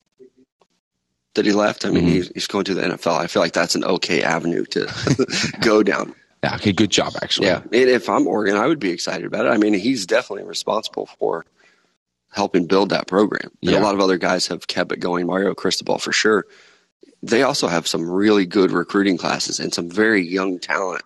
[1.35, 1.85] that he left.
[1.85, 2.09] I mean, Mhm.
[2.11, 3.17] he's, he's going to the NFL.
[3.17, 4.87] I feel like that's an okay avenue to
[5.61, 6.13] go down.
[6.43, 6.55] Yeah.
[6.55, 6.73] Okay.
[6.73, 7.47] Good job, actually.
[7.47, 9.49] Yeah, and if I'm Oregon, I would be excited about it.
[9.49, 11.45] I mean, he's definitely responsible for
[12.31, 13.51] helping build that program.
[13.61, 13.79] And Yeah.
[13.79, 15.25] a lot of other guys have kept it going.
[15.27, 16.45] Mario Cristobal for sure.
[17.23, 21.01] They also have some really good recruiting classes and some very young talent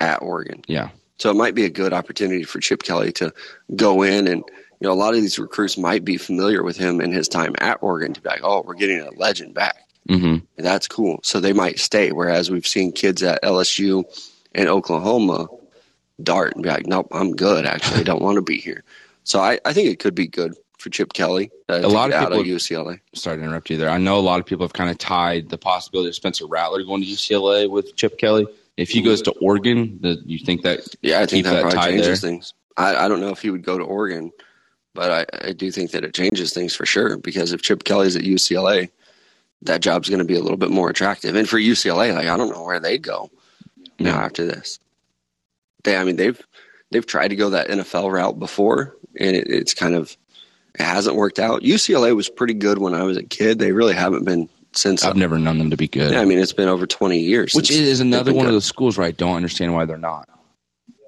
[0.00, 0.62] at Oregon.
[0.66, 0.90] Yeah.
[1.18, 3.32] So it might be a good opportunity for Chip Kelly to
[3.76, 4.44] go in and
[4.82, 7.54] you know a lot of these recruits might be familiar with him and his time
[7.58, 9.76] at Oregon to be like, oh, we're getting a legend back.
[10.08, 11.20] hmm And that's cool.
[11.22, 12.10] So they might stay.
[12.10, 14.02] Whereas we've seen kids at LSU
[14.54, 15.46] and Oklahoma
[16.20, 17.64] dart and be like, nope, I'm good.
[17.64, 18.82] Actually, I don't want to be here.
[19.22, 21.52] So I, I think it could be good for Chip Kelly.
[21.68, 22.98] Uh, A lot of out of people- UCLA.
[23.14, 23.88] sorry to interrupt you there.
[23.88, 26.82] I know a lot of people have kind of tied the possibility of Spencer Rattler
[26.82, 28.46] going to UCLA with Chip Kelly.
[28.76, 31.78] If he goes to Oregon, the, you think that Yeah, I think that, that probably
[31.92, 32.30] changes there.
[32.30, 32.54] things.
[32.76, 34.32] I, I don't know if he would go to Oregon,
[34.94, 37.16] but I, I do think that it changes things for sure.
[37.16, 38.90] Because if Chip Kelly's at UCLA,
[39.62, 41.36] that job's going to be a little bit more attractive.
[41.36, 43.30] And for UCLA, like I don't know where they'd go
[43.98, 44.78] now after this.
[45.84, 46.40] They, I mean, they've
[46.90, 50.16] they've tried to go that NFL route before, and it, it's kind of
[50.74, 51.62] it hasn't worked out.
[51.62, 53.58] UCLA was pretty good when I was a kid.
[53.58, 55.04] They really haven't been since.
[55.04, 56.12] I've never known them to be good.
[56.12, 57.54] yeah, I mean, it's been over twenty years.
[57.54, 58.56] Which is another one of good.
[58.56, 60.28] those schools where I don't understand why they're not.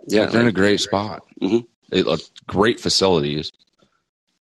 [0.07, 1.25] yeah, they're in a great spot.
[1.41, 1.59] Mm-hmm.
[1.91, 3.53] They look great facilities.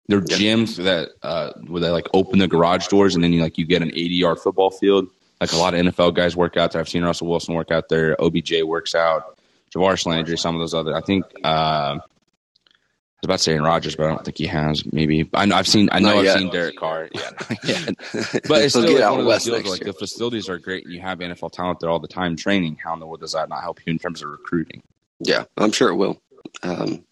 [0.08, 0.38] They're Yeah.
[0.38, 3.66] gyms that uh, where they like open the garage doors and then you like you
[3.66, 5.08] get an 80 yard football field.
[5.42, 6.80] Like a lot of NFL guys work out there.
[6.82, 8.16] I've seen Russell Wilson work out there.
[8.22, 9.38] OBJ works out.
[9.72, 10.96] Jarvis Landry, some of those other.
[10.96, 14.84] I think uh, I was about saying Rodgers, but I don't think he has.
[14.94, 15.90] Maybe I know I've seen.
[15.92, 16.38] I know Not I've yet.
[16.40, 17.10] seen Derek Carr.
[17.14, 17.32] Yeah,
[17.66, 17.88] yet.
[18.48, 19.92] But it's He'll still like one of those deals like year.
[19.92, 22.78] the facilities are great and you have NFL talent there all the time training.
[22.84, 24.82] How in the world does that not help you in terms of recruiting?
[25.20, 26.22] Yeah, I'm sure it will.
[26.64, 27.04] Um,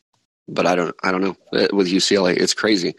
[0.47, 0.95] but I don't.
[1.03, 1.37] I don't know.
[1.53, 2.95] Uh, With UCLA, it's crazy.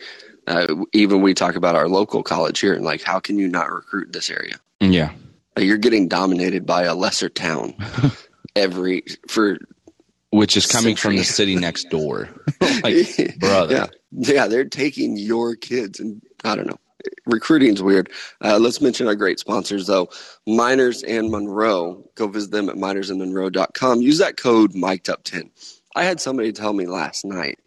[0.47, 3.71] Uh, even we talk about our local college here, and like, how can you not
[3.71, 4.55] recruit this area?
[4.81, 5.13] Yeah.
[5.57, 7.75] Like, you're getting dominated by a lesser town
[8.57, 9.59] every for
[10.31, 12.29] Which is coming from the city next door.
[12.83, 13.75] like, brother.
[13.75, 16.79] Yeah, yeah, they're taking your kids, and I don't know.
[17.27, 18.11] Recruiting's weird.
[18.41, 20.09] Uh, let's mention our great sponsors, though.
[20.47, 22.05] Miners and Monroe.
[22.17, 24.03] Go visit them at minersandmonroe.com.
[24.03, 25.51] Use that code mic'd up 10
[25.97, 27.59] I had somebody tell me last night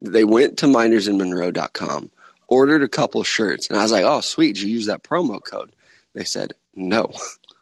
[0.00, 2.10] they went to minersandmonroe.com,
[2.46, 4.54] ordered a couple shirts, and I was like, oh, sweet.
[4.54, 5.72] Did you use that promo code?
[6.14, 7.12] They said, no.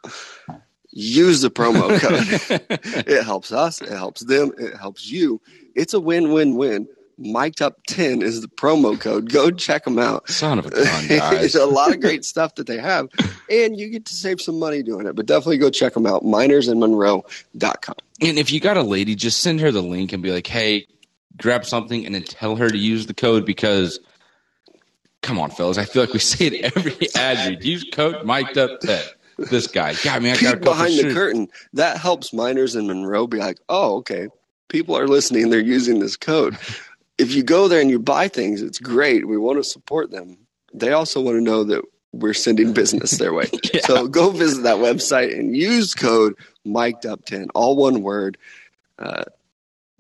[0.90, 2.60] use the promo code.
[3.06, 5.40] it helps us, it helps them, it helps you.
[5.74, 6.86] It's a win win win.
[7.18, 9.30] Mic'd up 10 is the promo code.
[9.30, 10.28] Go check them out.
[10.28, 13.08] Son of a gun, There's a lot of great stuff that they have,
[13.50, 15.16] and you get to save some money doing it.
[15.16, 16.22] But definitely go check them out.
[16.24, 17.94] Minersandmonroe.com.
[18.20, 20.86] and if you got a lady, just send her the link and be like, hey,
[21.36, 24.00] grab something and then tell her to use the code because
[25.22, 25.78] come on, fellas.
[25.78, 27.64] I feel like we say it every ad read.
[27.64, 29.02] Use code mic'd up 10.
[29.50, 29.94] This guy.
[30.02, 31.48] God, man, I got behind the curtain.
[31.72, 34.28] That helps Miners and Monroe be like, oh, okay.
[34.68, 35.50] People are listening.
[35.50, 36.58] They're using this code.
[37.18, 39.26] If you go there and you buy things, it's great.
[39.26, 40.38] We want to support them.
[40.72, 43.46] They also want to know that we're sending business their way.
[43.82, 48.36] So go visit that website and use code mic'd up 10, all one word,
[48.98, 49.24] uh,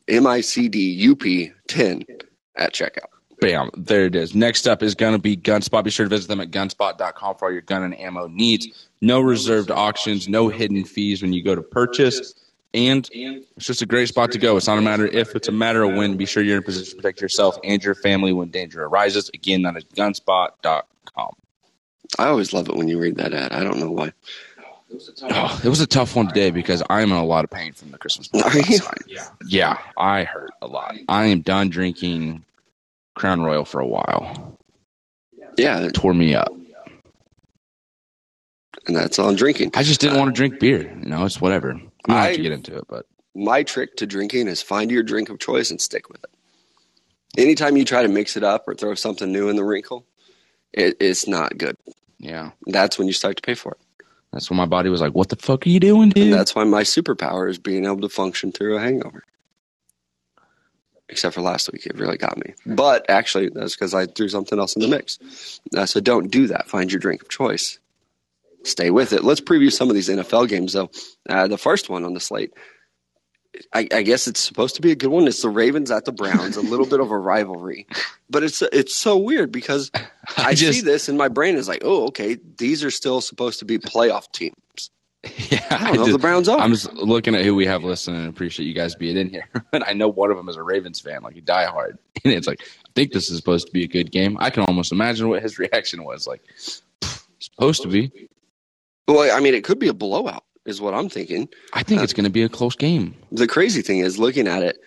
[0.06, 2.04] M I C D U P 10
[2.56, 3.08] at checkout.
[3.40, 4.34] Bam, there it is.
[4.34, 5.84] Next up is going to be Gunspot.
[5.84, 8.88] Be sure to visit them at gunspot.com for all your gun and ammo needs.
[9.00, 12.34] No reserved auctions, no hidden fees when you go to purchase.
[12.74, 14.56] And it's just a great spot to go.
[14.56, 16.16] It's not a matter if, it's a matter of when.
[16.16, 19.30] Be sure you're in a position to protect yourself and your family when danger arises.
[19.32, 21.32] Again, that is gunspot.com.
[22.18, 23.52] I always love it when you read that ad.
[23.52, 24.12] I don't know why.
[25.22, 27.90] Oh, it was a tough one today because I'm in a lot of pain from
[27.90, 28.78] the Christmas party Are you?
[29.06, 29.28] Yeah.
[29.46, 30.94] Yeah, I hurt a lot.
[31.08, 32.44] I am done drinking
[33.14, 34.56] Crown Royal for a while.
[35.58, 36.52] Yeah, It tore me up.
[38.86, 39.72] and that's all I'm drinking.
[39.74, 40.82] I just didn't want to drink beer.
[41.02, 41.78] You know, it's whatever.
[42.06, 45.02] We don't have to get into it, but My trick to drinking is find your
[45.02, 46.30] drink of choice and stick with it.
[47.36, 50.06] Anytime you try to mix it up or throw something new in the wrinkle,
[50.72, 51.76] it, it's not good.
[52.18, 52.50] yeah.
[52.66, 54.04] That's when you start to pay for it.
[54.32, 56.54] That's when my body was like, "What the fuck are you doing, And dude?" that's
[56.54, 59.24] why my superpower is being able to function through a hangover.
[61.08, 62.52] Except for last week, it really got me.
[62.66, 65.18] But actually, that's because I threw something else in the mix.
[65.74, 66.68] Uh, so don't do that.
[66.68, 67.78] Find your drink of choice.
[68.64, 69.24] Stay with it.
[69.24, 70.90] Let's preview some of these NFL games, though.
[71.28, 72.52] Uh, the first one on the slate,
[73.72, 75.26] I, I guess it's supposed to be a good one.
[75.26, 77.86] It's the Ravens at the Browns, a little bit of a rivalry,
[78.28, 79.90] but it's it's so weird because
[80.36, 83.60] I, just- see this and my brain is like, oh, okay, these are still supposed
[83.60, 84.54] to be playoff teams.
[85.50, 86.06] yeah, I don't know.
[86.06, 86.58] if the Browns are.
[86.60, 89.48] I'm just looking at who we have listening and appreciate you guys being in here.
[89.72, 91.98] and I know one of them is a Ravens fan, like a diehard.
[92.24, 94.36] And it's like, I think this is supposed to be a good game.
[94.40, 96.28] I can almost imagine what his reaction was.
[96.28, 96.42] Like,
[97.40, 98.28] supposed to be.
[99.08, 101.48] Well, I mean, it could be a blowout, is what I'm thinking.
[101.72, 103.14] I think it's um, going to be a close game.
[103.32, 104.78] The crazy thing is, looking at it,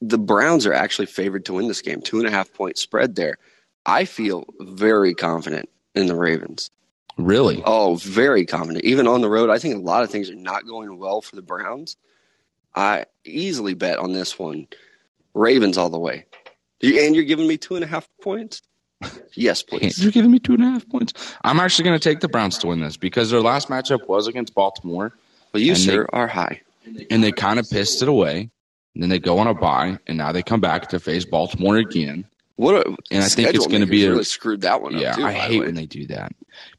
[0.00, 3.14] the Browns are actually favored to win this game, two and a half point spread
[3.14, 3.36] there.
[3.84, 6.70] I feel very confident in the Ravens.
[7.18, 7.62] Really?
[7.66, 8.84] Oh, very confident.
[8.84, 11.36] Even on the road, I think a lot of things are not going well for
[11.36, 11.96] the Browns.
[12.74, 14.68] I easily bet on this one,
[15.34, 16.24] Ravens all the way.
[16.82, 18.62] And you're giving me two and a half points?
[19.34, 20.02] Yes, please.
[20.02, 21.12] You're giving me two and a half points.
[21.44, 24.26] I'm actually going to take the Browns to win this because their last matchup was
[24.26, 25.12] against Baltimore,
[25.52, 26.62] Well, you, sir, are high.
[27.10, 28.50] and they kind of pissed it away.
[28.94, 31.76] And then they go on a bye, and now they come back to face Baltimore
[31.76, 32.24] again.
[32.56, 35.00] What a, And I think it's schedule gonna be a- really screwed that one up.
[35.00, 35.66] Yeah, too, I hate way.
[35.66, 36.32] when they do that.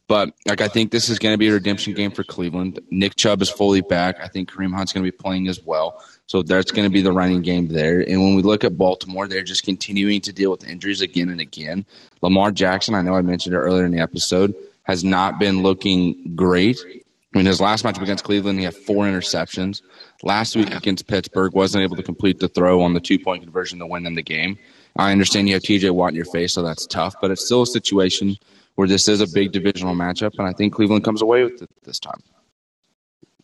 [0.09, 2.79] But like, I think this is going to be a redemption game for Cleveland.
[2.89, 4.17] Nick Chubb is fully back.
[4.21, 6.03] I think Kareem Hunt's going to be playing as well.
[6.29, 8.01] So that's going to be the running game there.
[8.01, 11.41] And when we look at Baltimore, they're just continuing to deal with injuries again and
[11.41, 11.87] again.
[12.21, 16.35] Lamar Jackson, I know I mentioned it earlier in the episode, has not been looking
[16.35, 16.77] great.
[17.33, 19.81] I mean, his last matchup against Cleveland, he had four interceptions.
[20.21, 23.79] Last week against Pittsburgh, wasn't able to complete the throw on the two point conversion
[23.79, 24.55] to win them the game.
[24.97, 27.63] I understand you have TJ Watt in your face, so that's tough, but it's still
[27.63, 28.37] a situation
[28.75, 31.69] where this is a big divisional matchup, and I think Cleveland comes away with it
[31.85, 32.21] this time.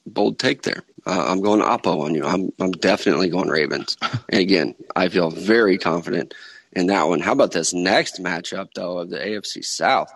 [0.06, 0.84] Bold take there.
[1.06, 2.26] Uh, I'm going Oppo on you.
[2.26, 3.98] I'm I'm definitely going Ravens.
[4.30, 6.34] And again, I feel very confident
[6.74, 7.20] in that one.
[7.20, 10.12] How about this next matchup though of the AFC South?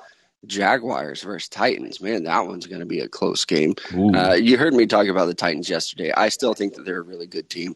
[0.45, 2.01] Jaguars versus Titans.
[2.01, 3.75] Man, that one's going to be a close game.
[4.15, 6.11] Uh, you heard me talk about the Titans yesterday.
[6.15, 7.75] I still think that they're a really good team,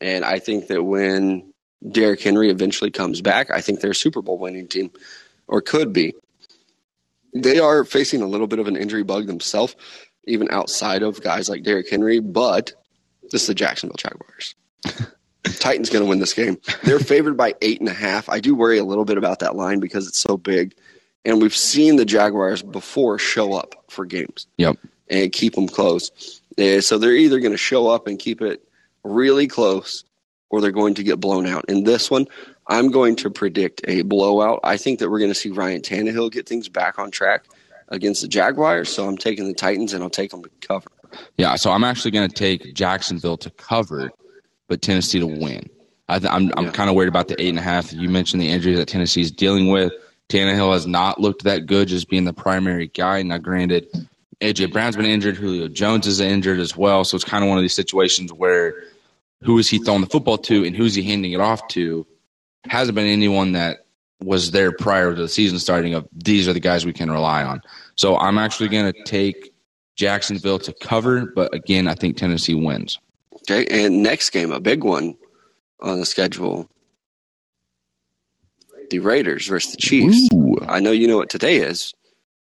[0.00, 1.52] and I think that when
[1.90, 4.90] Derrick Henry eventually comes back, I think they're a Super Bowl winning team,
[5.48, 6.14] or could be.
[7.34, 9.74] They are facing a little bit of an injury bug themselves,
[10.26, 12.20] even outside of guys like Derrick Henry.
[12.20, 12.72] But
[13.30, 14.54] this is the Jacksonville Jaguars.
[15.60, 16.58] Titans going to win this game.
[16.84, 18.28] They're favored by eight and a half.
[18.28, 20.74] I do worry a little bit about that line because it's so big,
[21.24, 24.76] and we've seen the Jaguars before show up for games Yep.
[25.08, 26.40] and keep them close.
[26.58, 28.66] Uh, so they're either going to show up and keep it
[29.02, 30.04] really close
[30.50, 31.64] or they're going to get blown out.
[31.68, 32.26] In this one,
[32.66, 34.60] I'm going to predict a blowout.
[34.64, 37.44] I think that we're going to see Ryan Tannehill get things back on track
[37.94, 38.88] against the Jaguars.
[38.88, 40.86] So I'm taking the Titans and I'll take them to cover.
[41.38, 44.10] Yeah, so I'm actually going to take Jacksonville to cover,
[44.68, 45.68] but Tennessee to win.
[46.08, 46.70] I th- I'm I'm Yeah.
[46.72, 47.92] kind of worried about the eight and a half.
[47.92, 49.92] You mentioned the injuries that Tennessee is dealing with.
[50.28, 53.22] Tannehill has not looked that good, just being the primary guy.
[53.22, 53.86] Now, granted,
[54.40, 55.36] AJ Brown's been injured.
[55.36, 57.04] Julio Jones is injured as well.
[57.04, 58.74] So it's kind of one of these situations where
[59.42, 62.06] who is he throwing the football to and who's he handing it off to?
[62.64, 63.83] Hasn't been anyone that
[64.24, 65.94] was there prior to the season starting.
[65.94, 67.62] Of these are the guys we can rely on.
[67.96, 69.52] So I'm actually going to take
[69.96, 72.98] Jacksonville to cover, but again, I think Tennessee wins.
[73.34, 73.66] Okay.
[73.84, 75.16] And next game, a big one
[75.80, 76.68] on the schedule
[78.90, 80.28] the Raiders versus the Chiefs.
[80.34, 81.94] Ooh, I know you know what today is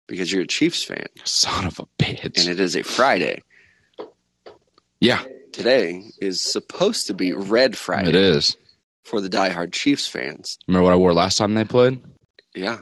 [0.08, 2.40] because you're a Chiefs fan son of a bitch.
[2.40, 3.42] and it is a Friday.
[5.00, 8.56] yeah, Today is supposed to be Red Friday it is.
[9.08, 10.58] For the diehard Chiefs fans.
[10.67, 12.02] Remember what I wore last time they played?
[12.56, 12.80] Yeah.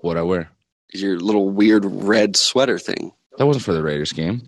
[0.00, 0.50] What I wear?
[0.92, 3.10] your little weird red sweater thing.
[3.38, 4.46] That wasn't for the Raiders game.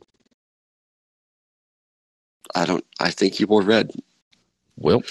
[2.55, 2.85] I don't.
[3.01, 3.91] I think you wore red.
[4.77, 5.03] Well,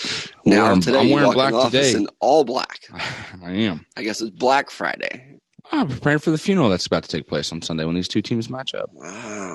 [0.46, 1.94] Now I'm, today I'm wearing black today.
[1.94, 2.88] in all black.
[3.44, 3.86] I am.
[3.98, 5.40] I guess it's Black Friday.
[5.72, 8.22] I'm preparing for the funeral that's about to take place on Sunday when these two
[8.22, 8.92] teams match up.
[8.94, 9.08] Wow,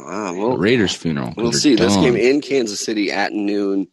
[0.07, 0.35] wow.
[0.35, 1.33] Well, Raiders funeral.
[1.37, 1.77] we'll see.
[1.77, 3.87] This game in Kansas City at noon.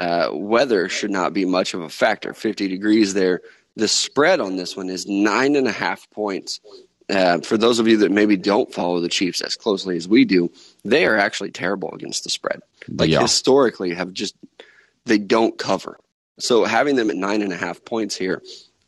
[0.00, 2.32] Uh, weather should not be much of a factor.
[2.32, 3.42] 50 degrees there.
[3.76, 6.58] The spread on this one is nine and a half points.
[7.10, 10.24] Uh, for those of you that maybe don't follow the Chiefs as closely as we
[10.24, 10.50] do,
[10.84, 12.62] they are actually terrible against the spread.
[12.88, 13.20] Like Yeah.
[13.20, 14.34] historically, have just
[15.04, 15.98] they don't cover.
[16.38, 18.42] So having them at nine and a half points here,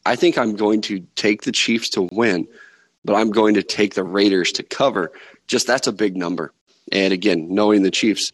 [0.07, 2.49] I think I'm going to take the Chiefs to win,
[3.05, 5.13] but I'm going to take the Raiders to cover.
[5.47, 6.55] Just that's a big number.
[6.91, 8.33] And again, knowing the Chiefs,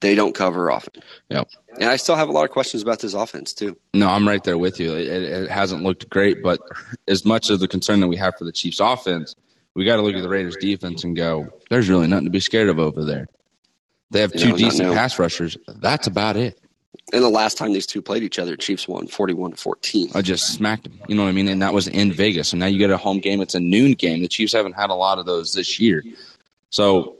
[0.00, 1.02] they don't cover often.
[1.30, 1.48] Yep.
[1.80, 3.76] And I still have a lot of questions about this offense too.
[3.94, 4.94] No, I'm right there with you.
[4.94, 6.60] It, it, hasn't looked great, but
[7.06, 9.34] as much of the concern that we have for the Chiefs offense,
[9.74, 12.40] we got to look at the Raiders defense and go, there's really nothing to be
[12.40, 13.28] scared of over there.
[14.10, 15.56] They have two not decent pass rushers.
[15.66, 16.58] That's about it.
[17.12, 20.10] And the last time these two played each other, Chiefs won 41 to 14.
[20.14, 21.00] I just smacked them.
[21.08, 21.48] You know what I mean?
[21.48, 22.48] And that was in Vegas.
[22.48, 23.40] So now you get a home game.
[23.40, 24.20] It's a noon game.
[24.20, 26.02] The Chiefs haven't had a lot of those this year.
[26.70, 27.16] So,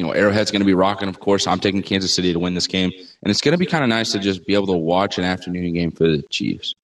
[0.00, 1.46] you know, Arrowhead's going to be rocking, of course.
[1.46, 2.90] I'm taking Kansas City to win this game.
[3.22, 5.24] And it's going to be kind of nice to just be able to watch an
[5.24, 6.74] afternoon game for the Chiefs.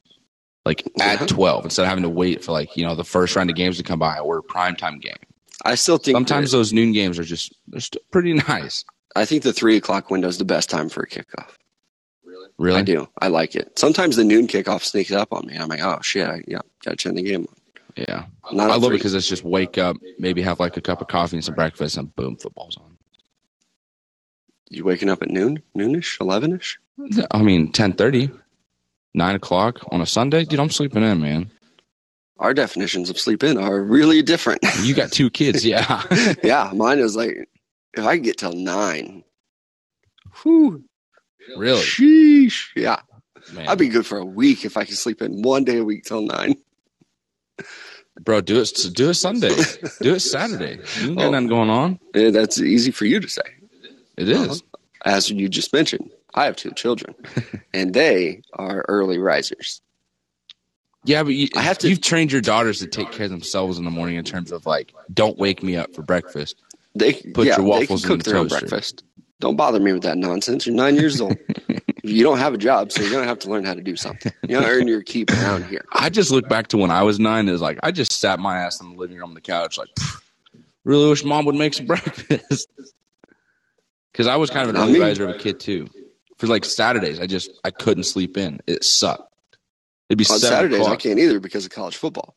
[0.67, 1.27] Like at uh-huh.
[1.29, 3.79] 12 instead of having to wait for like, you know, the first round of games
[3.79, 5.17] to come by or a primetime game.
[5.65, 8.85] I still think Sometimes that- those noon games are just they're still pretty nice.
[9.15, 11.53] I think the three o'clock window is the best time for a kickoff.
[12.23, 12.51] Really?
[12.59, 12.79] Really?
[12.79, 13.09] I do.
[13.23, 13.79] I like it.
[13.79, 15.57] Sometimes the noon kickoff sneaks up on me.
[15.57, 17.55] I'm like, oh shit, I yeah, gotta turn the game on.
[17.97, 18.27] Yeah.
[18.53, 18.97] Not I love three.
[18.97, 21.55] it because it's just wake up, maybe have like a cup of coffee and some
[21.55, 22.96] breakfast, and boom, football's on.
[24.71, 26.77] You waking up at noon, noonish, elevenish.
[27.31, 28.31] I mean, ten thirty,
[29.15, 30.59] nine o'clock on a Sunday, dude.
[30.61, 31.51] I'm sleeping in, man.
[32.39, 34.61] Our definitions of sleep in are really different.
[34.83, 36.03] You got two kids, yeah.
[36.43, 37.49] yeah, mine is like
[37.97, 39.25] if I get till nine.
[40.43, 40.85] Whew.
[41.57, 42.67] really, Sheesh.
[42.75, 43.01] Yeah.
[43.55, 43.69] man.
[43.69, 46.05] I'd be good for a week if I could sleep in one day a week
[46.05, 46.57] till nine.
[48.21, 48.41] bro.
[48.41, 48.71] Do it.
[48.95, 49.55] Do it Sunday.
[50.03, 50.79] do it Saturday.
[51.01, 51.31] You ain't got Oh.
[51.31, 51.99] nothing going on.
[52.15, 53.43] Eh, That's easy for you to say.
[54.17, 54.49] It is.
[54.49, 54.61] Uh-huh.
[55.05, 57.15] As you just mentioned, I have two children,
[57.75, 59.81] and they are early risers.
[61.05, 63.79] Yeah, but you, I have to- You've trained your daughters to take care of themselves
[63.79, 66.57] in the morning in terms of like, don't wake me up for breakfast.
[66.97, 68.67] They Put yeah, your waffles they can in cook the their own toaster.
[68.67, 69.05] breakfast.
[69.39, 70.67] Don't bother me with that nonsense.
[70.67, 71.37] You're nine years old.
[72.03, 74.33] you don't have a job, so you're gonna have to learn how to do something.
[74.43, 75.85] You gotta earn your keep around here.
[75.93, 77.49] I just look back to when I was nine.
[77.49, 79.91] Is like I just sat my ass in the living room on the couch, like,
[80.85, 82.69] really wish mom would make some breakfast.
[84.17, 84.99] Because I was kind of an me.
[84.99, 85.89] riser of a kid too.
[86.39, 88.61] For like Saturdays, I just I couldn't sleep in.
[88.67, 89.35] It sucked.
[90.09, 92.35] It'd be On Saturdays, I can't either because of college football.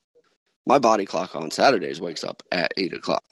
[0.65, 3.23] My body clock on Saturdays wakes up at eight o'clock.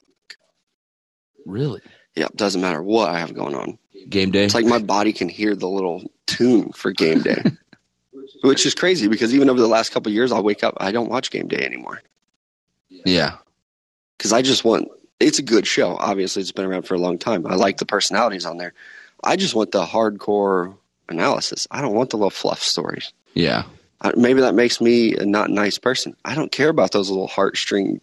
[1.44, 1.80] Really?
[2.14, 3.78] Yeah, doesn't matter what I have going on.
[4.08, 4.44] Game day.
[4.44, 7.42] It's like my body can hear the little tune for game day,
[8.42, 10.74] which is crazy because even over the last couple of years, I'll wake up.
[10.78, 12.02] I don't watch game day anymore
[13.04, 13.36] yeah.
[14.16, 14.88] because I just want.
[15.20, 15.96] It's a good show.
[15.96, 17.46] Obviously, it's been around for a long time.
[17.46, 18.72] I like the personalities on there.
[19.24, 20.76] I just want the hardcore
[21.08, 21.66] analysis.
[21.70, 23.12] I don't want the little fluff stories.
[23.34, 23.64] Yeah.
[24.00, 26.14] I, maybe that makes me a not nice person.
[26.24, 28.00] I don't care about those little heartstring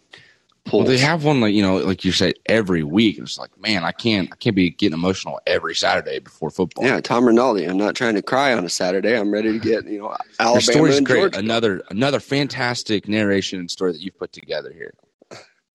[0.66, 0.84] pulls.
[0.84, 3.18] Well, they have one like you know, like you said, every week.
[3.18, 6.84] It's like, man, I can't, I can't be getting emotional every Saturday before football.
[6.84, 7.64] yeah, Tom Rinaldi.
[7.64, 9.16] I'm not trying to cry on a Saturday.
[9.16, 11.20] I'm ready to get you know Your Alabama story's and great.
[11.20, 11.38] Georgia.
[11.38, 14.92] Another, another fantastic narration and story that you've put together here.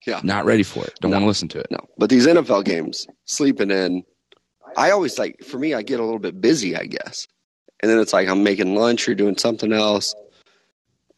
[0.06, 0.20] Yeah.
[0.24, 0.94] Not ready for it.
[1.00, 1.16] Don't No.
[1.16, 1.66] want to listen to it.
[1.70, 4.02] No, but these NFL games, sleeping in,
[4.76, 7.26] I always like, for me, I get a little bit busy, I guess.
[7.80, 10.14] And then it's like I'm making lunch or doing something else,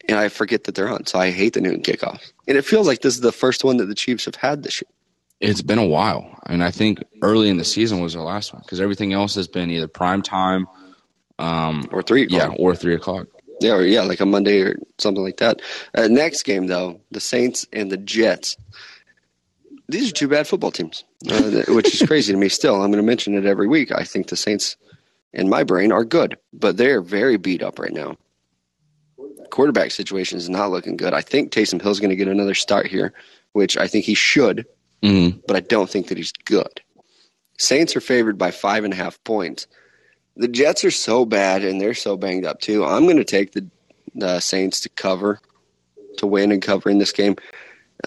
[0.09, 1.07] and I forget that they're on.
[1.07, 2.21] So I hate the noon kickoff.
[2.49, 4.81] And it feels like this is the first one that the Chiefs have had this
[4.83, 4.89] year.
[5.41, 6.39] It's been a while.
[6.47, 9.35] I mean, I think early in the season was the last one because everything else
[9.35, 10.67] has been either prime time,
[11.39, 13.27] um, Or three yeah, or three o'clock.
[13.61, 15.61] Yeah, or yeah, like a Monday or something like that.
[15.95, 18.57] Uh, next game, though, the Saints and the Jets.
[19.89, 22.75] These are two bad football teams, uh, which is crazy to me still.
[22.77, 23.93] I'm going to mention it every week.
[23.93, 24.77] I think the Saints,
[25.33, 28.17] in my brain, are good, but they're very beat up right now.
[29.51, 31.13] Quarterback situation is not looking good.
[31.13, 33.13] I think Taysom Hill's going to get another start here,
[33.53, 34.67] which I think he should,
[35.03, 36.81] hmm but I don't think that he's good.
[37.59, 39.67] Saints are favored by five and a half points.
[40.37, 42.85] The Jets are so bad and they're so banged up too.
[42.85, 43.67] I'm going to take the,
[44.15, 45.41] the Saints to cover,
[46.19, 47.37] to win and cover in this game.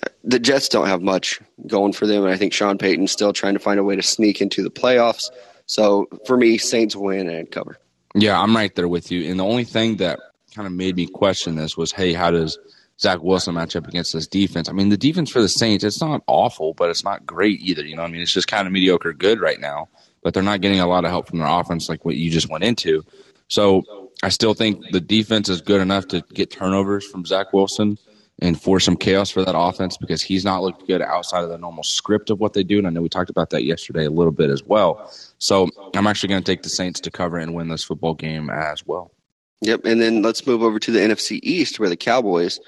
[0.01, 3.33] Uh, The Jets don't have much going for them, and I think Sean Payton's still
[3.33, 5.29] trying to find a way to sneak into the playoffs.
[5.65, 7.77] So for me, Saints win and cover.
[8.15, 9.29] Yeah, I'm right there with you.
[9.29, 10.19] And the only thing that
[10.53, 12.57] kind of made me question this was, hey, how does
[12.99, 14.69] Zach Wilson match up against this defense.
[14.69, 17.85] I mean, the defense for the Saints, it's not awful, but it's not great either.
[17.85, 19.87] You know, I mean, it's just kind of mediocre good right now,
[20.27, 22.49] but they're not getting a lot of help from their offense like what you just
[22.49, 23.01] went into.
[23.47, 27.97] So I still think the defense is good enough to get turnovers from Zach Wilson
[28.39, 31.57] and force some chaos for that offense because he's not looked good outside of the
[31.57, 32.77] normal script of what they do.
[32.77, 35.09] And I know we talked about that yesterday a little bit as well.
[35.37, 38.49] So I'm actually going to take the Saints to cover and win this football game
[38.49, 39.13] as well.
[39.61, 39.85] Yep.
[39.85, 42.59] And then let's move over to the NFC East where the Cowboys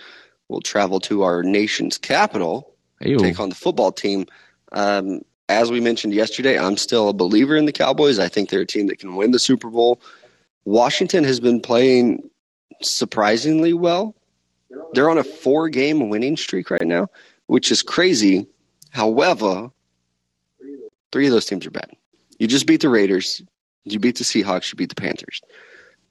[0.48, 3.18] will travel to our nation's capital, Ew.
[3.18, 4.28] take on the football team.
[4.72, 8.20] Um, as we mentioned yesterday, I'm still a believer in the Cowboys.
[8.20, 10.00] I think they're a team that can win the Super Bowl.
[10.64, 12.30] Washington has been playing
[12.82, 14.16] surprisingly well.
[14.94, 17.08] They're on a four game winning streak right now,
[17.48, 18.48] which is crazy.
[18.92, 19.72] However,
[21.12, 21.90] three of those teams are bad.
[22.38, 23.42] You just beat the Raiders,
[23.84, 25.42] you beat the Seahawks, you beat the Panthers.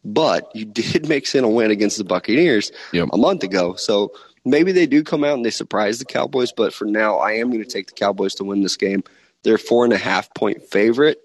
[0.05, 3.11] But you did mix in a win against the Buccaneers Yep.
[3.13, 3.75] a month ago.
[3.77, 4.13] So
[4.45, 6.51] maybe they do come out and they surprise the Cowboys.
[6.53, 9.05] But for now, I am going to take the Cowboys to win this game.
[9.45, 11.19] They're four and a half point favorite.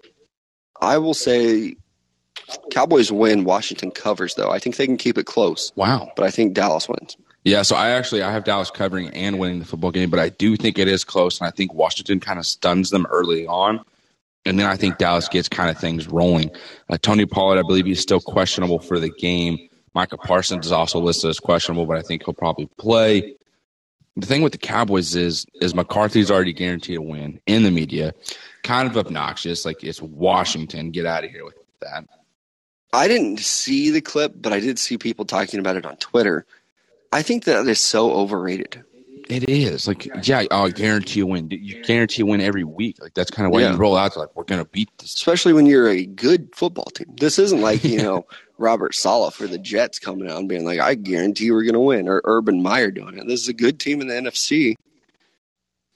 [0.80, 1.76] I will say
[2.70, 3.44] Cowboys win.
[3.44, 4.50] Washington covers, though.
[4.50, 6.12] I think they can keep it close, Wow.
[6.16, 7.16] but I think Dallas wins.
[7.44, 10.30] Yeah, so I actually I have Dallas covering and winning the football game, but I
[10.30, 13.80] do think it is close, and I think Washington kind of stuns them early on,
[14.46, 16.50] and then I think Dallas gets kind of things rolling.
[16.88, 19.58] Uh, Tony Pollard, I believe he's still questionable for the game.
[19.94, 23.34] Micah Parsons is also listed as questionable, but I think he'll probably play.
[24.16, 28.14] The thing with the Cowboys is is McCarthy's already guaranteed a win in the media.
[28.62, 30.90] Kind of obnoxious, like it's Washington.
[30.92, 32.04] Get out of here with that.
[32.92, 36.46] I didn't see the clip, but I did see people talking about it on Twitter.
[37.12, 38.84] I think that is so overrated.
[39.28, 41.48] It is like, yeah, oh, I guarantee you win.
[41.50, 43.00] You guarantee you win every week.
[43.00, 43.72] Like that's kind of why Yeah.
[43.72, 45.14] you roll out to like we're gonna beat this.
[45.14, 47.14] especially when you're a good football team.
[47.18, 48.26] This isn't like, you know,
[48.58, 51.80] Robert Saleh for the Jets coming out and being like, I guarantee we're going to
[51.80, 53.26] win, or Urban Meyer doing it.
[53.26, 54.74] This is a good team in the NFC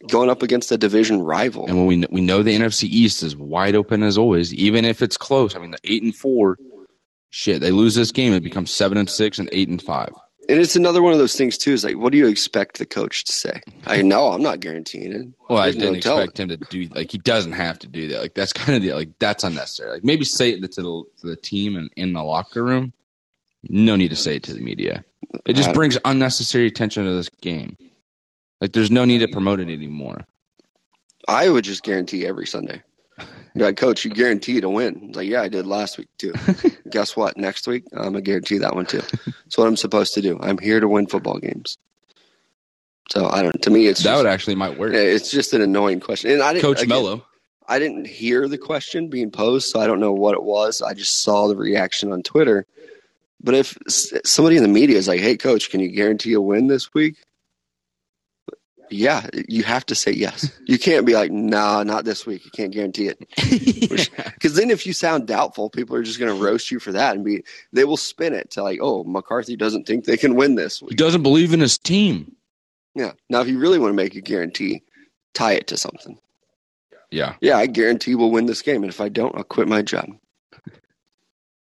[0.09, 1.67] going up against a division rival.
[1.67, 5.03] And when we we know the NFC East is wide open as always, even if
[5.03, 5.57] it's close.
[5.57, 6.57] I mean, the eight and four,
[7.31, 10.13] shit, they lose this game, it becomes seven and six and eight and five.
[10.49, 12.87] And it's another one of those things, too, is like, what do you expect the
[12.87, 13.61] coach to say?
[13.87, 15.29] I know I'm not guaranteeing it.
[15.49, 18.21] Well, I didn't no expect him to do like he doesn't have to do that.
[18.23, 19.91] Like that's kind of the like that's unnecessary.
[19.91, 22.93] Like maybe say it to the to the team and in the locker room.
[23.69, 25.05] No need to say it to the media.
[25.45, 27.77] It just brings unnecessary attention to this game.
[28.61, 30.25] Like there's no need to promote it anymore.
[31.27, 32.83] I would just guarantee every Sunday.
[33.59, 35.09] Be like, Coach, you guarantee to win.
[35.09, 36.33] It's like, yeah, I did last week too.
[36.91, 37.37] Guess what?
[37.37, 39.03] Next week, I'm gonna guarantee that one too.
[39.27, 40.39] That's what I'm supposed to do.
[40.41, 41.79] I'm here to win football games.
[43.11, 43.61] So I don't.
[43.63, 44.95] To me, it's that just, would actually might work.
[44.95, 46.31] it's just an annoying question.
[46.31, 47.25] And I didn't, Coach again, Mello.
[47.67, 50.81] I didn't hear the question being posed, so I don't know what it was.
[50.81, 52.67] I just saw the reaction on Twitter.
[53.43, 56.67] But if somebody in the media is like, "Hey, coach, can you guarantee a win
[56.67, 57.17] this week?"
[58.91, 60.51] Yeah, you have to say yes.
[60.67, 62.45] You can't be like, "Nah, not this week.
[62.45, 63.19] You can't guarantee it."
[64.39, 67.17] Because then, if you sound doubtful, people are just going to roast you for that,
[67.17, 70.55] and be they will spin it to like, "Oh, McCarthy doesn't think they can win
[70.55, 72.37] this He doesn't believe in his team.
[72.95, 73.13] Yeah.
[73.29, 74.83] Now, if you really want to make a guarantee,
[75.35, 76.19] tie it to something.
[77.11, 77.37] Yeah.
[77.41, 78.83] yeah, I guarantee we'll win this game.
[78.83, 80.11] And if I don't, I'll quit my job.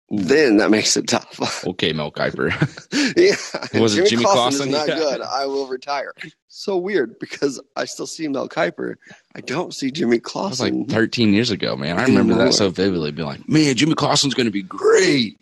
[0.08, 1.64] Then that makes it tough.
[1.66, 2.50] Okay, Mel Kiper.
[3.16, 3.80] yeah.
[3.80, 4.68] Was it Jimmy Clausen Clausen?
[4.68, 4.94] is not Yeah.
[4.98, 5.20] good.
[5.20, 6.12] I will retire.
[6.48, 8.94] So weird because I still see Mel Kiper.
[9.34, 11.98] I don't see Jimmy That was like 13 years ago, man.
[11.98, 12.46] I remember Anymore.
[12.46, 13.10] that so vividly.
[13.10, 15.38] Be like, man, Jimmy Clausen's going to be great.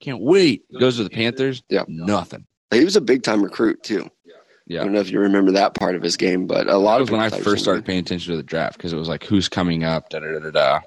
[0.00, 0.64] Can't wait.
[0.80, 1.62] Goes to the Panthers.
[1.68, 1.84] Yeah.
[1.86, 2.46] Nothing.
[2.72, 4.08] he was a big time recruit too.
[4.66, 4.80] Yeah.
[4.80, 7.08] I don't know if you remember that part of his game, but a lot was
[7.08, 8.96] of when I people thought he first started paying attention to the draft because it
[8.96, 10.08] was like, who's coming up?
[10.08, 10.80] Da, da, da, da, da.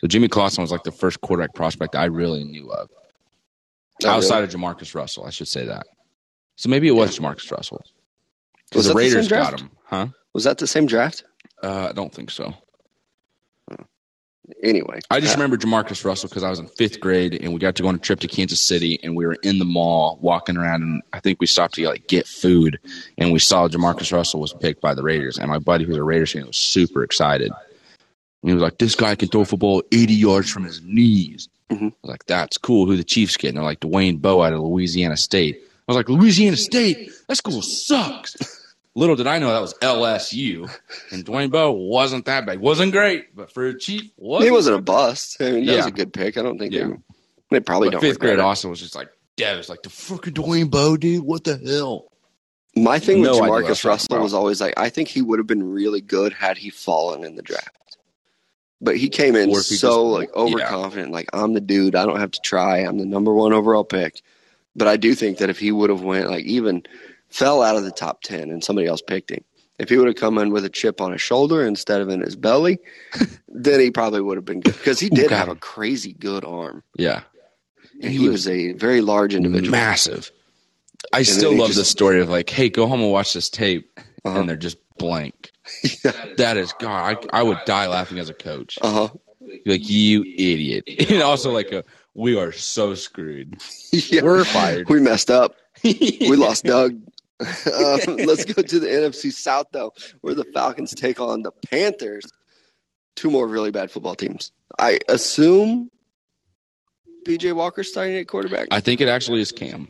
[0.00, 2.88] So Jimmy Clausen was like the first quarterback prospect I really knew of.
[4.04, 4.44] Oh, outside really?
[4.44, 5.86] of JaMarcus Russell, I should say that.
[6.56, 7.82] So maybe it was JaMarcus Russell.
[8.74, 9.70] Was the that the Raiders got him.
[9.84, 10.08] Huh?
[10.34, 11.24] Was that the same draft?
[11.62, 12.54] Uh, I don't think so.
[14.62, 17.60] Anyway, I just uh, remember JaMarcus Russell because I was in fifth grade and we
[17.60, 20.18] got to go on a trip to Kansas City and we were in the mall
[20.22, 22.78] walking around and I think we stopped to like get food
[23.18, 26.02] and we saw JaMarcus Russell was picked by the Raiders and my buddy who's a
[26.02, 27.52] Raiders fan was super excited.
[28.42, 31.48] And he was like, "This guy can throw a football 80 yards from his knees."
[31.70, 31.82] Mhm.
[31.82, 33.48] I was like, "That's cool." Who the Chiefs get?
[33.48, 35.56] And they're like Dwayne Bowe out of Louisiana State.
[35.60, 37.10] I was like, "Louisiana State?
[37.28, 38.36] That school sucks."
[38.94, 40.68] Little did I know that was LSU,
[41.12, 42.58] and Dwayne Bowe wasn't that bad.
[42.60, 45.36] wasn't great, but for a Chief, wasn't he wasn't a bust.
[45.40, 46.36] I mean, that was a good pick.
[46.36, 46.88] I don't think Yeah.
[46.88, 48.00] they, they probably But don't.
[48.00, 48.40] fifth grade.
[48.40, 51.22] Austin was just like, Dev was like the fucking Dwayne Bowe dude.
[51.22, 52.06] What the hell?
[52.74, 55.08] My thing No with idea what I was JaMarcus Russell was always like, I think
[55.08, 57.76] he would have been really good had he fallen in the draft.
[58.80, 60.42] But he came in he so just- like yeah.
[60.42, 61.94] overconfident, like I'm the dude.
[61.96, 62.78] I don't have to try.
[62.78, 64.22] I'm the number one overall pick.
[64.76, 66.84] But I do think that if he would have went like even
[67.28, 69.42] fell out of the top 10 and somebody else picked him.
[69.78, 72.20] If he would have come in with a chip on his shoulder instead of in
[72.20, 72.78] his belly,
[73.48, 75.34] then he probably would have been good because he did Okay.
[75.36, 76.82] have a crazy good arm.
[76.96, 77.22] Yeah.
[78.00, 79.70] And he, was, a very large individual.
[79.72, 80.30] Massive.
[81.12, 83.50] I then still love just- the story of like, hey, go home and watch this
[83.50, 83.90] tape,
[84.24, 84.38] Uh-huh.
[84.40, 85.50] and they're just blank.
[86.04, 86.12] Yeah.
[86.36, 87.26] That is God.
[87.32, 88.78] I, I would die laughing as a coach.
[88.82, 89.08] Uh huh.
[89.66, 90.84] Like you idiot.
[91.10, 93.60] And also like a, we are so screwed.
[93.92, 94.22] Yeah.
[94.22, 94.88] We're fired.
[94.88, 95.54] We messed up.
[95.82, 96.92] We lost Doug.
[97.40, 99.92] um, let's go to the NFC South, though,
[100.22, 102.24] where the Falcons take on the Panthers.
[103.16, 104.52] Two more really bad football teams.
[104.78, 105.90] I assume
[107.26, 108.68] PJ Walker's starting at quarterback.
[108.70, 109.88] I think it actually is Cam.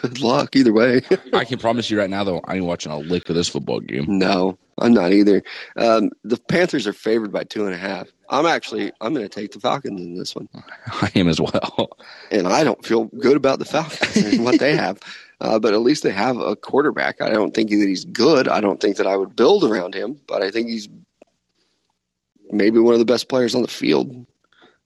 [0.00, 1.02] Good luck either way.
[1.32, 3.80] I can promise you right now, though, I ain't watching a lick of this football
[3.80, 4.04] game.
[4.08, 5.42] no, I'm not either.
[5.76, 8.08] Um, the Panthers are favored by two and a half.
[8.30, 10.48] I'm actually I'm going to take the Falcons in this one,
[10.86, 11.96] I am as well.
[12.30, 14.98] and I don't feel good about the Falcons and what they have.
[15.42, 17.20] Uh, but at least they have a quarterback.
[17.20, 18.46] I don't think that he's good.
[18.46, 20.88] I don't think that I would build around him, but I think he's
[22.52, 24.24] maybe one of the best players on the field.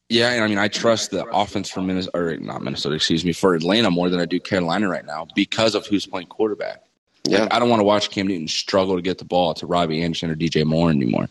[0.09, 3.35] Yeah, and I mean, I trust the offense for Minnesota, or not Minnesota, excuse me,
[3.35, 6.85] for Atlanta more than I do Carolina right now because of who's playing quarterback.
[7.31, 9.67] Yeah, Like, I don't want to watch Cam Newton struggle to get the ball to
[9.67, 11.29] Robbie Anderson or DJ Moore anymore.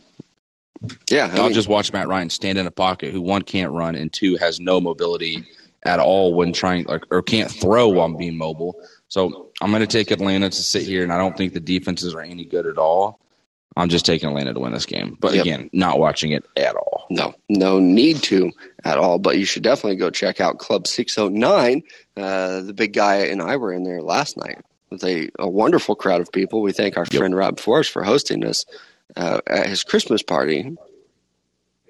[1.09, 1.29] yeah.
[1.31, 3.95] I I'll mean, just watch Matt Ryan stand in a pocket who one can't run
[3.95, 5.45] and two has no mobility
[5.83, 8.75] at all when trying like or can't throw while being mobile.
[9.07, 12.13] So I'm going to take Atlanta to sit here, and I don't think the defenses
[12.15, 13.19] are any good at all.
[13.77, 15.41] I'm just taking Atlanta to win this game, but Yep.
[15.43, 17.05] again, not watching it at all.
[17.09, 18.51] no, no need to
[18.83, 19.19] at all.
[19.19, 21.83] But you should definitely go check out Club 609.
[22.17, 24.59] Uh, the big guy and I were in there last night
[24.89, 26.61] with a, a wonderful crowd of people.
[26.61, 27.19] We thank our Yep.
[27.19, 28.65] friend Rob Forrest for hosting us
[29.15, 30.75] uh, at his Christmas party.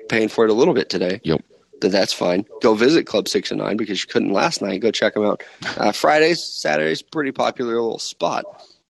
[0.10, 1.20] Paying for it a little bit today.
[1.24, 1.44] Yep.
[1.82, 2.46] But that's fine.
[2.62, 4.82] Go visit Club 609 because you couldn't last night.
[4.82, 5.44] Go check them out.
[5.78, 8.46] Uh, Fridays, Saturdays, pretty popular little spot.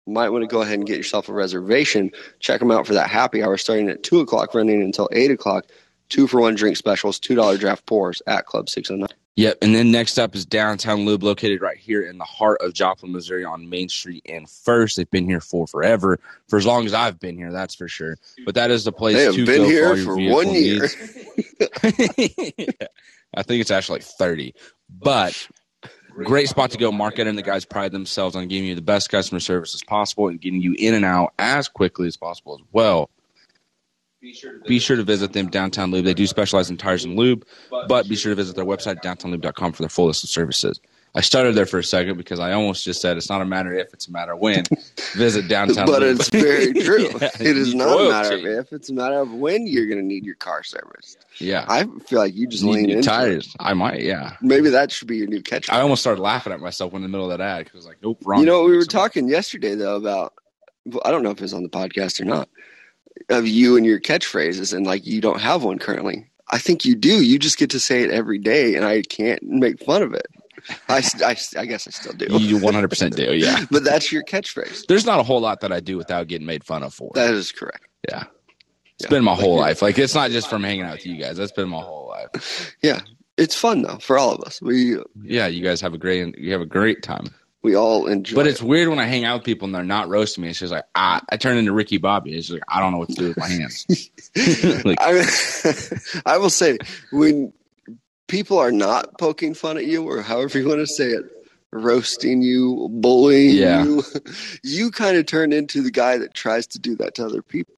[0.07, 2.11] You might want to go ahead and get yourself a reservation.
[2.41, 5.65] Check them out for that happy hour starting at 2 o'clock, running until 8 o'clock.
[6.11, 9.09] Two for one drink specials, $2 draft pours at Club 609.
[9.37, 9.59] Yep.
[9.63, 13.11] And then next up is Downtown Lube, located right here in the heart of Joplin,
[13.11, 14.97] Missouri, on Main Street and First.
[14.97, 18.17] They've been here for forever, for as long as I've been here, that's for sure.
[18.45, 20.85] But that is the place They have to been go here your for one year.
[23.37, 24.55] I think it's actually like 30.
[24.89, 25.49] But
[26.23, 26.93] great spot to go.
[26.93, 30.29] Market and the guys pride themselves on giving you the best customer service as possible
[30.29, 33.11] and getting you in and out as quickly as possible as well.
[34.67, 36.05] Be sure to visit them downtown lube.
[36.05, 39.73] They do specialize in tires and lube, but be sure to visit their website downtownlube.com
[39.73, 40.81] for their full list of services.
[41.17, 43.73] I started there for a second because I almost just said it's not a matter
[43.73, 44.65] if, it's a matter when.
[45.15, 45.95] Visit downtown lube.
[45.95, 46.19] but lube.
[46.19, 47.09] it's very true.
[47.21, 48.45] Yeah, it is you not a matter change.
[48.47, 51.25] of if, it's a matter of when you're going to need your car serviced.
[51.39, 51.67] Yeah.
[51.69, 53.13] I feel like you just Need lean new into it.
[53.13, 53.55] tires.
[53.61, 54.37] I might, yeah.
[54.43, 55.71] Maybe that should be your new catch.
[55.71, 57.87] I almost started laughing at myself in the middle of that ad because I was
[57.87, 58.41] like, nope, wrong.
[58.41, 60.33] You know, we were talking yesterday though about.
[60.87, 62.49] well, I don't know if it was on the podcast or not.
[63.29, 66.27] Of you and your catchphrases, and like you don't have one currently.
[66.51, 67.23] I think you do.
[67.25, 70.27] You just get to say it every day, and I can't make fun of it.
[70.89, 71.03] I
[71.57, 72.27] I guess I still do.
[72.31, 73.65] You 100% do, yeah.
[73.71, 74.87] but that's your catchphrase.
[74.87, 77.11] There's not a whole lot that I do without getting made fun of for.
[77.15, 77.87] That is correct.
[78.09, 78.25] yeah.
[78.99, 79.11] It's Yeah.
[79.11, 79.83] been my whole life.
[79.83, 81.37] Like, it's not just from hanging out with you guys.
[81.37, 82.77] That's been my whole life.
[82.83, 83.01] Yeah,
[83.37, 84.61] it's fun though for all of us.
[84.63, 87.27] We Yeah, you guys have a great, you have a great time.
[87.65, 88.37] We all enjoy.
[88.37, 88.51] But it.
[88.51, 90.51] it's weird when I hang out with people and they're not roasting me.
[90.51, 92.37] It's just like, ah, I turn into Ricky Bobby.
[92.37, 93.87] It's just like, I don't know what to do with my hands.
[94.85, 95.25] Like- I,
[96.35, 96.79] I will say
[97.11, 97.53] when
[98.29, 101.25] people are not poking fun at you or however you want to say it
[101.73, 103.85] roasting you bullying Yeah.
[103.85, 104.03] you
[104.63, 107.75] you kind of turn into the guy that tries to do that to other people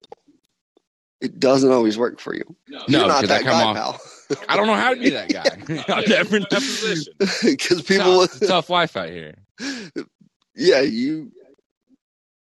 [1.21, 4.27] it doesn't always work for you No, you're not because I that come guy off.
[4.49, 5.95] I don't know how to be that guy.
[5.95, 7.15] I've never in that position.
[7.19, 9.35] because people Tough, tough life out here.
[10.55, 11.33] yeah you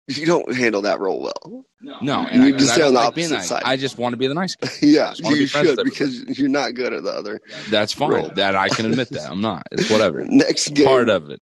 [0.08, 2.92] you don't handle that role well No, You I- need to 'cause I stay on
[2.92, 3.62] the like opposite that- side.
[3.64, 4.68] I just want to be the nice guy.
[4.82, 7.40] yeah you be should because you're not good at the other
[7.70, 8.10] That's fine.
[8.10, 8.28] Roll.
[8.30, 9.66] That I can admit that I'm not.
[9.72, 10.24] It's whatever.
[10.28, 11.40] next game Part of it.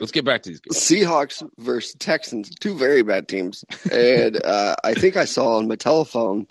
[0.00, 0.76] Let's get back to these games.
[0.76, 3.64] Seahawks versus Texans, two very bad teams.
[3.90, 6.46] And uh, I think I saw on my telephone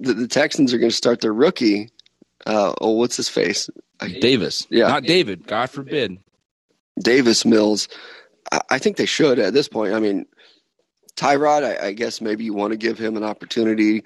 [0.00, 1.90] that the Texans are going to start their rookie.
[2.46, 3.70] Uh, oh, what's his face?
[4.20, 4.88] Davis, Yeah.
[4.88, 5.46] not David.
[5.46, 6.18] God forbid.
[7.00, 7.88] Davis Mills.
[8.70, 9.94] I, think they should at this point.
[9.94, 10.26] I mean,
[11.16, 14.04] Tyrod, I, I guess maybe you want to give him an opportunity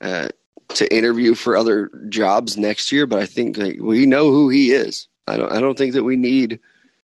[0.00, 0.28] uh,
[0.68, 4.72] to interview for other jobs next year, but I think like, we know who he
[4.72, 5.08] is.
[5.26, 5.52] I don't.
[5.52, 6.60] I don't think that we need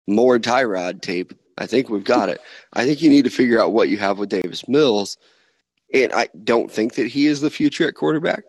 [0.07, 1.33] more Tyrod tape.
[1.57, 2.41] I think we've got it.
[2.73, 5.17] I think you need to figure out what you have with Davis Mills,
[5.93, 8.43] and I don't think that he is the future at quarterback.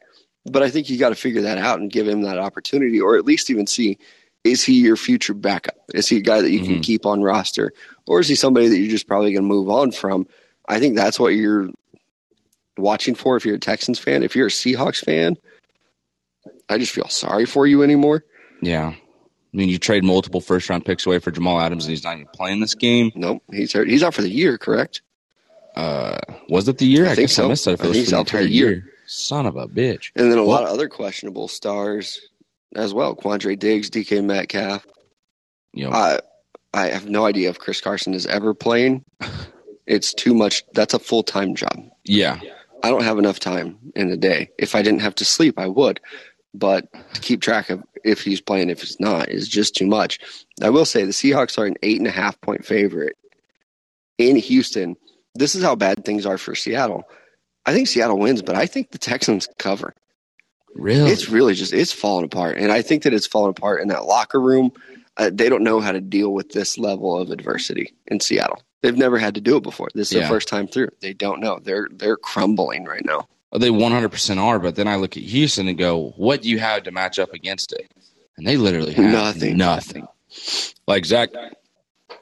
[0.44, 3.16] But I think you got to figure that out and give him that opportunity, or
[3.16, 3.98] at least even see
[4.44, 5.76] is he your future backup?
[5.94, 6.82] Is he a guy that you can Mhm.
[6.82, 7.72] keep on roster,
[8.06, 10.26] or is he somebody that you're just probably going to move on from?
[10.68, 11.68] I think that's what you're
[12.76, 14.22] watching for if you're a Texans fan.
[14.22, 15.36] If you're a Seahawks fan,
[16.68, 18.24] I just feel sorry for you anymore.
[18.60, 18.94] Yeah.
[18.94, 22.14] I mean, you trade multiple first round picks away for Jamal Adams, and he's not
[22.14, 23.12] even playing this game.
[23.14, 23.88] Nope, he's hurt.
[23.88, 25.02] He's out for the year, correct?
[25.76, 26.18] Uh,
[26.48, 27.06] was it the year?
[27.06, 27.44] I I, think guess so.
[27.46, 27.72] I missed that.
[27.72, 28.70] If I it was think for he's the out for entire the year.
[28.70, 28.88] year.
[29.06, 30.10] Son of a bitch.
[30.16, 32.18] And then a lot of other questionable stars
[32.76, 33.14] as well.
[33.16, 34.86] Quandre Diggs, DK Metcalf.
[35.72, 36.20] You know, I
[36.74, 39.04] I have no idea if Chris Carson is ever playing.
[39.86, 40.62] It's too much.
[40.74, 41.78] That's a full time job.
[42.04, 42.40] yeah.
[42.84, 44.50] I don't have enough time in the day.
[44.58, 46.00] If I didn't have to sleep, I would.
[46.52, 50.18] But to keep track of if he's playing, if he's not, is just too much.
[50.60, 53.16] I will say the Seahawks are an eight and a half point favorite
[54.18, 54.96] in Houston.
[55.36, 57.04] This is how bad things are for Seattle.
[57.64, 59.94] I think Seattle wins, but I think the Texans cover.
[60.74, 61.10] Really?
[61.10, 64.04] It's really just it's falling apart, and I think that it's falling apart in that
[64.06, 64.72] locker room.
[65.18, 68.62] Uh, they don't know how to deal with this level of adversity in Seattle.
[68.80, 69.88] They've never had to do it before.
[69.94, 70.20] This is Yeah.
[70.20, 70.88] their first time through.
[71.00, 71.60] They don't know.
[71.62, 73.28] They're they're crumbling right now.
[73.54, 76.84] They 100% are, but then I look at Houston and go, what do you have
[76.84, 77.92] to match up against it?
[78.38, 79.58] And they literally have Nothing.
[79.58, 80.08] Nothing.
[80.88, 81.28] Like Zach,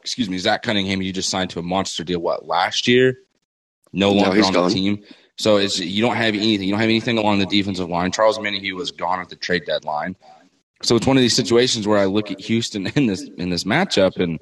[0.00, 3.18] excuse me, Zach Cunningham, you just signed to a monster deal, what, last year?
[3.92, 4.68] No No, longer he's on gone.
[4.70, 5.04] the team.
[5.40, 6.68] So it's you don't have anything.
[6.68, 8.12] You don't have anything along the defensive line.
[8.12, 10.14] Charles Omenihu was gone at the trade deadline.
[10.82, 13.64] So it's one of these situations where I look at Houston in this in this
[13.64, 14.38] matchup, and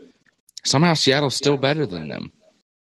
[0.65, 2.33] somehow Seattle's still better than them,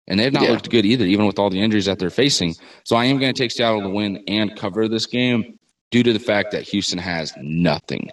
[0.07, 0.53] and they've not Yeah.
[0.53, 2.55] looked good either, even with all the injuries that they're facing.
[2.83, 5.59] So I am going to take Seattle to win and cover this game
[5.91, 8.09] due to the fact that Houston has nothing.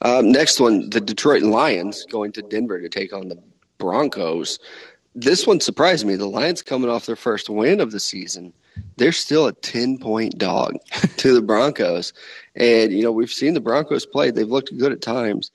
[0.00, 3.42] Um, next one, the Detroit Lions going to Denver to take on the
[3.78, 4.58] Broncos.
[5.20, 6.14] This one surprised me.
[6.14, 8.52] The Lions coming off their first win of the season.
[8.98, 10.76] They're still a 10 point dog
[11.16, 12.12] to the Broncos.
[12.54, 14.30] And, you know, we've seen the Broncos play.
[14.30, 15.50] They've looked good at times.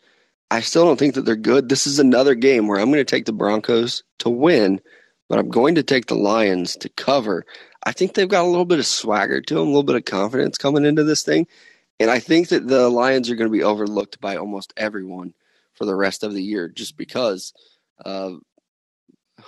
[0.52, 1.70] I still don't think that they're good.
[1.70, 4.82] This is another game where I'm going to take the Broncos to win,
[5.30, 7.46] but I'm going to take the Lions to cover.
[7.86, 10.04] I think they've got a little bit of swagger to them, a little bit of
[10.04, 11.48] confidence coming into this thing.
[12.02, 15.34] And I think that the Lions are going to be overlooked by almost everyone
[15.74, 17.54] for the rest of the year just because
[18.04, 18.42] of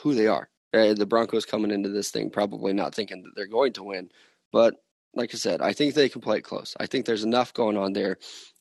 [0.05, 0.47] who they are.
[0.71, 4.09] Uh, the Broncos coming into this thing probably not thinking that they're going to win.
[4.51, 4.75] But
[5.15, 6.75] like I said, I think they can play it close.
[6.79, 8.17] I think there's enough going on there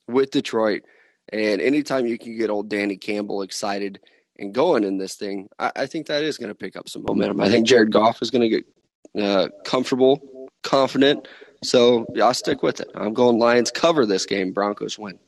[0.09, 0.85] with Detroit.
[1.33, 4.01] And anytime you can get old Danny Campbell excited
[4.39, 7.05] and going in this thing, I, I think that is going to pick up some
[7.07, 7.43] momentum.
[7.43, 11.29] I think Jared Goff is going to get uh, comfortable, confident.
[11.63, 12.89] So yeah, I'll stick with it.
[12.95, 14.53] I'm going Lions cover this game.
[14.53, 15.19] Broncos win.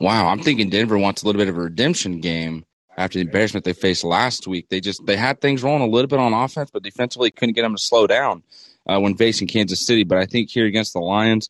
[0.00, 2.64] Wow, I'm thinking Denver wants a little bit of a redemption game
[2.96, 4.68] after the embarrassment they faced last week.
[4.68, 7.62] They just they had things rolling a little bit on offense, but defensively couldn't get
[7.62, 8.42] them to slow down
[8.86, 10.04] uh, when facing Kansas City.
[10.04, 11.48] But I think here against the Lions,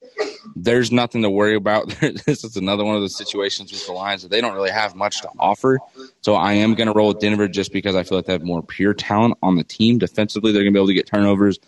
[0.56, 1.88] there's nothing to worry about.
[2.26, 4.94] this is another one of those situations with the Lions that they don't really have
[4.94, 5.78] much to offer.
[6.22, 8.44] So I am going to roll with Denver just because I feel like they have
[8.44, 9.98] more pure talent on the team.
[9.98, 11.58] Defensively, they're going to be able to get turnovers.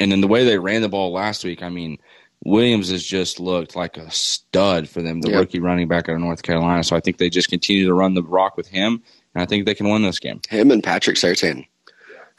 [0.00, 1.98] And then the way they ran the ball last week, I mean,
[2.44, 5.40] Williams has just looked like a stud for them, the Yep.
[5.40, 6.82] rookie running back out of North Carolina.
[6.82, 9.02] So I think they just continue to run the rock with him,
[9.34, 10.40] and I think they can win this game.
[10.48, 11.66] Him and Patrick Surtain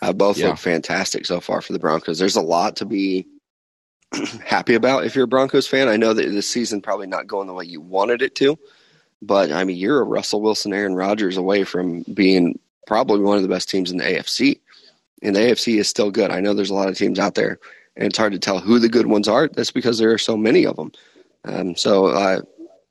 [0.02, 0.48] have both Yeah.
[0.50, 2.20] looked fantastic so far for the Broncos.
[2.20, 3.26] There's a lot to be
[4.46, 5.88] happy about if you're a Broncos fan.
[5.88, 8.60] I know that this season probably not going the way you wanted it to,
[9.22, 13.44] but I mean, you're a Russell Wilson, Aaron Rodgers away from being probably one of
[13.44, 14.60] the best teams in the AFC.
[15.22, 16.30] And the AFC is still good.
[16.32, 17.58] I know there's a lot of teams out there,
[17.96, 19.48] and it's hard to tell who the good ones are.
[19.48, 20.92] That's because there are so many of them.
[21.46, 22.42] Um, so uh,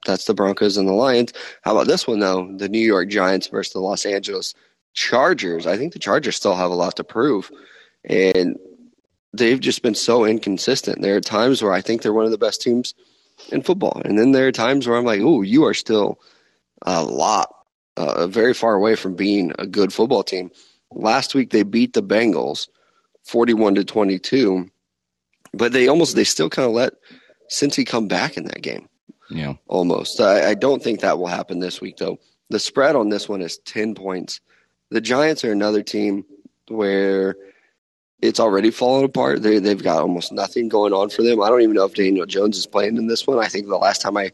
[0.07, 1.33] that's the Broncos and the Lions.
[1.63, 2.51] How about this one though?
[2.57, 4.55] The New York Giants versus the Los Angeles
[4.95, 5.67] Chargers.
[5.67, 7.51] I think the Chargers still have a lot to prove,
[8.05, 8.59] and
[9.33, 11.01] they've just been so inconsistent.
[11.01, 12.95] There are times where I think they're one of the best teams
[13.51, 16.21] in football, and then there are times where I'm like, "Oh, you are still
[16.83, 17.55] a lot,
[17.97, 20.51] uh, very far away from being a good football team."
[20.91, 22.69] Last week they beat the Bengals,
[23.25, 24.69] forty-one to twenty-two,
[25.53, 26.95] but they almost they still kind of let
[27.51, 28.89] Cincy come back in that game
[29.31, 30.21] Yeah, almost.
[30.21, 32.19] I, I don't think that will happen this week, though.
[32.51, 34.41] The spread on this one is 10 points.
[34.91, 36.25] The Giants are another team
[36.69, 37.37] where
[38.21, 39.43] it's already fallen apart.
[39.43, 41.43] They, they've got almost nothing going on for them.
[41.43, 43.39] I don't even know if Daniel Jones is playing in this one.
[43.39, 44.31] I think the last time I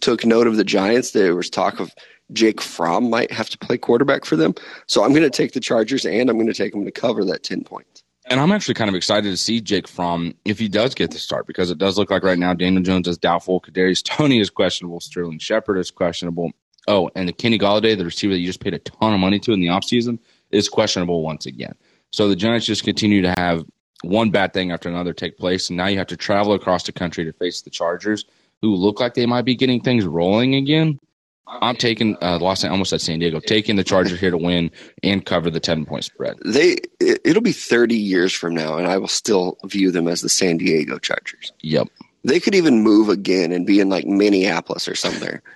[0.00, 1.94] took note of the Giants, there was talk of
[2.32, 4.54] Jake Fromm might have to play quarterback for them.
[4.86, 7.24] So I'm going to take the Chargers and I'm going to take them to cover
[7.26, 8.02] that 10 points.
[8.32, 11.18] And I'm actually kind of excited to see Jake Fromm if he does get the
[11.18, 14.48] start because it does look like right now Daniel Jones is doubtful, Kadarius Toney is
[14.48, 16.50] questionable, Sterling Shepard is questionable.
[16.88, 19.38] Oh, and the Kenny Golladay, the receiver that you just paid a ton of money
[19.40, 20.18] to in the offseason,
[20.50, 21.74] is questionable once again.
[22.10, 23.66] So the Giants just continue to have
[24.02, 26.92] one bad thing after another take place, and now you have to travel across the
[26.92, 28.24] country to face the Chargers,
[28.62, 30.98] who look like they might be getting things rolling again.
[31.46, 32.64] I'm taking uh, Los.
[32.64, 33.40] Angeles, almost said San Diego.
[33.40, 34.70] Taking the Chargers here to win
[35.02, 36.36] and cover the ten point spread.
[36.44, 40.20] They it, it'll be 30 years from now, and I will still view them as
[40.20, 41.52] the San Diego Chargers.
[41.60, 41.88] Yep.
[42.24, 45.40] They could even move again and be in like Minneapolis or something.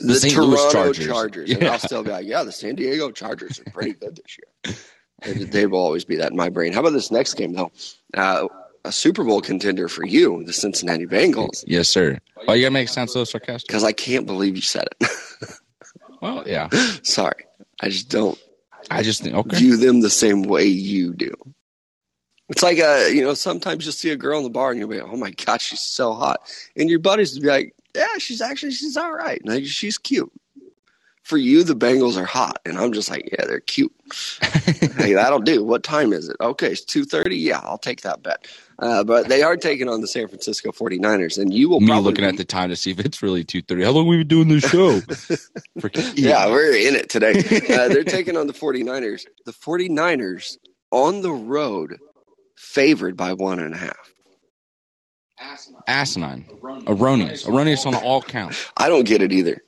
[0.00, 0.36] The St.
[0.36, 1.06] Louis Chargers.
[1.08, 1.50] Chargers.
[1.50, 4.76] And I'll still be like, yeah, the San Diego Chargers are pretty good this year.
[5.22, 6.72] And they will always be that in my brain.
[6.72, 7.72] How about this next game though?
[8.14, 8.46] Uh,
[8.84, 12.18] a Super Bowl contender for you, the Cincinnati Bengals, Yes, sir.
[12.46, 13.68] Oh, you gotta make it sound so sarcastic.
[13.68, 15.08] because I can't believe you said it.
[16.20, 16.68] Well, yeah.
[17.04, 17.44] Sorry,
[17.80, 18.36] I just don't
[18.90, 19.56] I just think okay.
[19.56, 21.32] view them the same way you do.
[22.48, 24.88] It's like uh, you know, sometimes you'll see a girl in the bar and you'll
[24.88, 26.40] be, like, "Oh my god, she's so hot,"
[26.76, 29.40] and your buddies will be like, "Yeah, she's actually she's all right.
[29.46, 30.32] Like, she's cute."
[31.22, 33.92] For you, the Bengals are hot, and I'm just like, "Yeah, they're cute."
[34.96, 35.62] hey, that'll do.
[35.62, 36.36] What time is it?
[36.40, 37.36] Okay, it's two thirty.
[37.36, 38.48] Yeah, I'll take that bet.
[38.80, 42.24] Uh, but they are taking on the San Francisco 49ers, and you will Me looking
[42.24, 43.82] at the time to see if it's really two thirty.
[43.82, 45.00] How long we been doing this show?
[45.80, 46.50] Freaking Yeah, idiot.
[46.52, 47.42] we're in it today.
[47.78, 49.24] Uh, they're taking on the 49ers.
[49.46, 50.56] The 49ers
[50.92, 51.98] on the road,
[52.56, 54.12] favored by one and a half.
[55.86, 56.46] asinine,
[56.86, 58.64] erroneous, erroneous on all counts.
[58.76, 59.62] I don't get it either.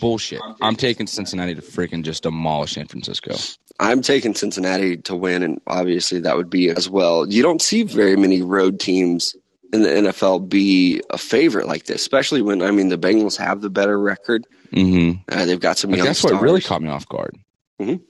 [0.00, 0.40] Bullshit.
[0.60, 3.34] I'm taking Cincinnati to freaking just demolish San Francisco.
[3.80, 7.28] I'm taking Cincinnati to win, and obviously that would be as well.
[7.28, 9.34] You don't see very many road teams
[9.72, 13.60] in the NFL be a favorite like this, especially when I mean the Bengals have
[13.60, 14.46] the better record.
[14.72, 15.20] Mm-hmm.
[15.28, 16.34] Uh, they've got some Like, that's stars.
[16.34, 17.36] what really caught me off guard.
[17.80, 18.00] It,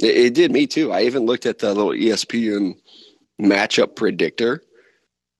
[0.00, 0.92] it did me too.
[0.92, 2.74] I even looked at the little ESPN
[3.40, 4.62] matchup predictor.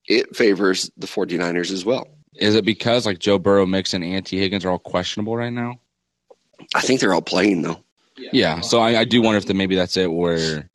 [0.09, 2.09] It favors the 49ers as well.
[2.37, 5.81] Is it because like Joe Burrow, Mixon, and Tee Higgins are all questionable right now?
[6.75, 7.81] I think they're all playing though.
[8.17, 8.61] Yeah.
[8.61, 10.13] So I, I do wonder if the, maybe that's it.
[10.13, 10.69] Where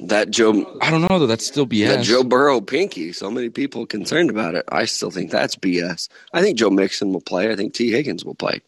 [0.00, 1.26] That Joe I don't know though.
[1.26, 1.88] That's still BS.
[1.88, 3.12] that Joe Burrow pinky.
[3.12, 4.64] So many people concerned about it.
[4.68, 6.08] I still think that's BS.
[6.32, 7.50] I think Joe Mixon will play.
[7.50, 8.60] I think Tee Higgins will play.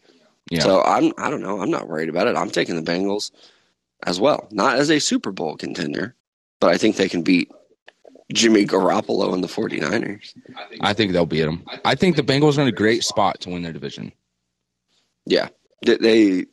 [0.51, 0.61] yeah.
[0.61, 1.61] So I'm I don't know.
[1.61, 2.35] I'm not worried about it.
[2.35, 3.31] I'm taking the Bengals
[4.05, 4.47] as well.
[4.51, 6.15] Not as a Super Bowl contender,
[6.59, 7.49] but I think they can beat
[8.31, 10.33] Jimmy Garoppolo and the 49ers.
[10.81, 11.63] I think they'll beat them.
[11.83, 14.11] I think the Bengals are in a great spot to win their division.
[15.25, 15.49] Yeah.
[15.81, 16.45] They,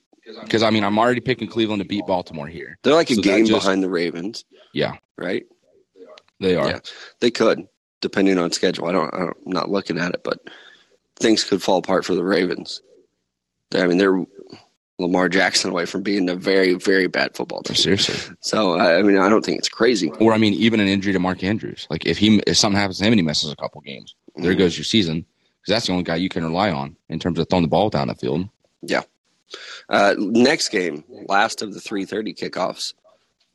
[0.42, 2.78] Because I mean, I'm already picking Cleveland to beat Baltimore here.
[2.82, 4.44] they're like a So game just- behind the Ravens,
[4.74, 5.44] Yeah, right?
[6.40, 6.68] they are.
[6.68, 6.80] Yeah.
[7.20, 7.66] They could,
[8.00, 8.86] depending on schedule.
[8.86, 10.40] I don't I'm not looking at it, but
[11.20, 12.80] things could fall apart for the Ravens.
[13.74, 14.24] I mean, they're
[15.00, 17.76] Lamar Jackson away from being a very, very bad football team.
[17.76, 18.36] Seriously.
[18.40, 20.10] So, I mean, I don't think it's crazy.
[20.20, 21.86] Or I mean, even an injury to Mark Andrews.
[21.90, 24.54] Like if he if something happens to him and he misses a couple games, there
[24.54, 24.58] Mhm.
[24.58, 25.24] goes your season.
[25.62, 27.90] Because that's the only guy you can rely on in terms of throwing the ball
[27.90, 28.48] down the field.
[29.88, 32.94] Uh, next game, last of the 3:30 kickoffs,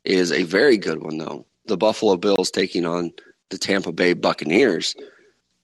[0.04, 1.46] is a very good one though.
[1.66, 3.12] The Buffalo Bills taking on
[3.48, 4.94] the Tampa Bay Buccaneers.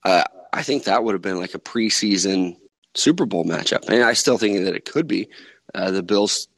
[0.05, 2.57] Uh, I think that would have been like a preseason
[2.95, 5.28] Super Bowl matchup, and I still think that it could be.
[5.75, 6.49] Uh, the Bills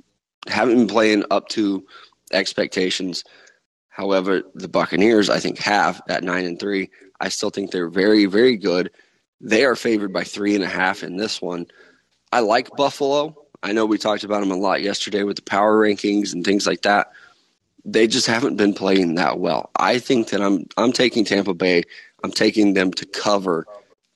[0.48, 1.86] haven't been playing up to
[2.32, 3.24] expectations.
[3.88, 6.90] However, the Buccaneers, I think, have at nine and three.
[7.20, 8.90] I still think they're very, very good.
[9.40, 11.66] They are favored by three and a half in this one.
[12.32, 13.36] I like Buffalo.
[13.62, 16.66] I know we talked about them a lot yesterday with the power rankings and things
[16.66, 17.12] like that.
[17.84, 19.70] They just haven't been playing that well.
[19.76, 21.84] I think that I'm I'm taking Tampa Bay.
[22.22, 23.66] I'm taking them to cover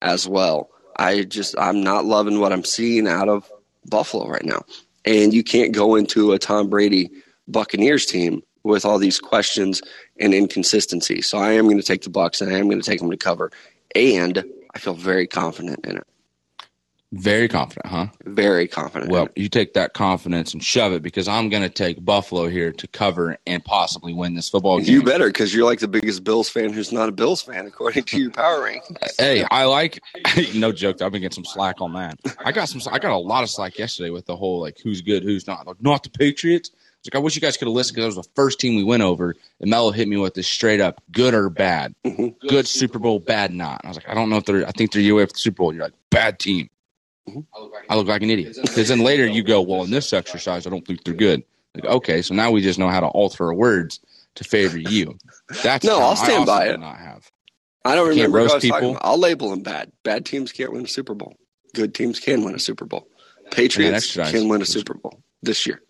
[0.03, 0.71] as well.
[0.97, 3.51] I just I'm not loving what I'm seeing out of
[3.87, 4.63] Buffalo right now.
[5.09, 7.09] And you can't go into a Tom Brady
[7.49, 9.81] Buccaneers team with all these questions
[10.21, 11.23] and inconsistency.
[11.23, 13.11] So I am going to take the Bucks and I am going to take them
[13.11, 13.51] to cover.
[13.95, 14.45] And
[14.75, 16.07] I feel very confident in it.
[17.13, 18.07] Very confident, huh?
[18.27, 19.11] Very confident.
[19.11, 22.71] Well, you take that confidence and shove it because I'm going to take Buffalo here
[22.73, 24.91] to cover and possibly win this football game.
[24.93, 28.05] You better, because you're like the biggest Bills fan who's not a Bills fan, according
[28.05, 28.97] to your power rankings.
[29.19, 30.01] Hey, I like
[30.55, 31.01] no joke.
[31.01, 32.19] I've been getting some slack on that.
[32.45, 32.81] I got some.
[32.93, 35.67] I got a lot of slack yesterday with the whole like who's good, who's not.
[35.67, 36.71] Like not the Patriots.
[37.01, 38.77] It's like I wish you guys could have listened because that was the first team
[38.77, 41.95] we went over, and Mello hit me with this straight up good or bad.
[42.05, 42.35] Mhm.
[42.49, 43.81] Good Super Bowl, bad not.
[43.83, 44.67] And I was like, I don't know if they're.
[44.67, 45.71] I think they're away for the Super Bowl.
[45.71, 46.69] And you're like bad team.
[47.29, 47.45] Mhm.
[47.89, 50.71] I look like an idiot because then later you go, well, in this exercise, I
[50.71, 51.43] don't think they're good.
[51.75, 54.01] Like okay, so now we just know how to alter our words
[54.37, 55.17] to favor you.
[55.63, 56.81] That's No, I'll stand by it.
[56.81, 57.31] Not have.
[57.85, 58.91] I don't Can't remember what roast I was talking people.
[58.97, 59.05] about.
[59.05, 59.93] I'll label them bad.
[60.03, 61.37] Bad teams can't win a Super Bowl.
[61.75, 63.07] Good teams can win a Super Bowl.
[63.51, 65.81] Patriots can win a Super Bowl this year.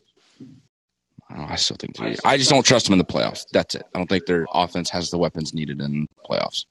[1.30, 1.96] I, I still think.
[2.24, 3.44] I just don't trust them in the playoffs.
[3.52, 3.82] That's it.
[3.94, 6.64] I don't think their offense has the weapons needed in playoffs.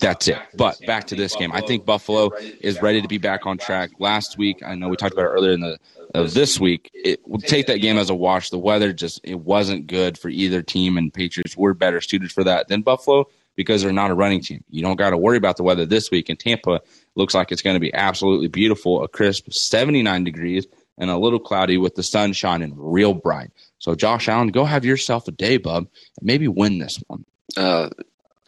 [0.00, 0.38] That's it.
[0.54, 2.30] But back to this game, I think Buffalo
[2.60, 3.90] is ready to be back on track.
[3.98, 5.78] Last week, I know we talked about it earlier in the
[6.14, 6.90] of this week.
[6.94, 8.50] It would take that game as a wash.
[8.50, 12.44] The weather just it wasn't good for either team, and Patriots were better suited for
[12.44, 13.26] that than Buffalo.
[13.56, 14.62] because they're not a running team.
[14.70, 16.80] You don't got to worry about the weather this week in Tampa.
[17.16, 20.64] Looks like it's going to be absolutely beautiful, a crisp 79 degrees
[20.96, 23.50] and a little cloudy with the sun shining real bright.
[23.80, 25.88] So, Josh Allen, go have yourself a day, bub,
[26.18, 27.24] and maybe win this one.
[27.56, 27.88] Uh,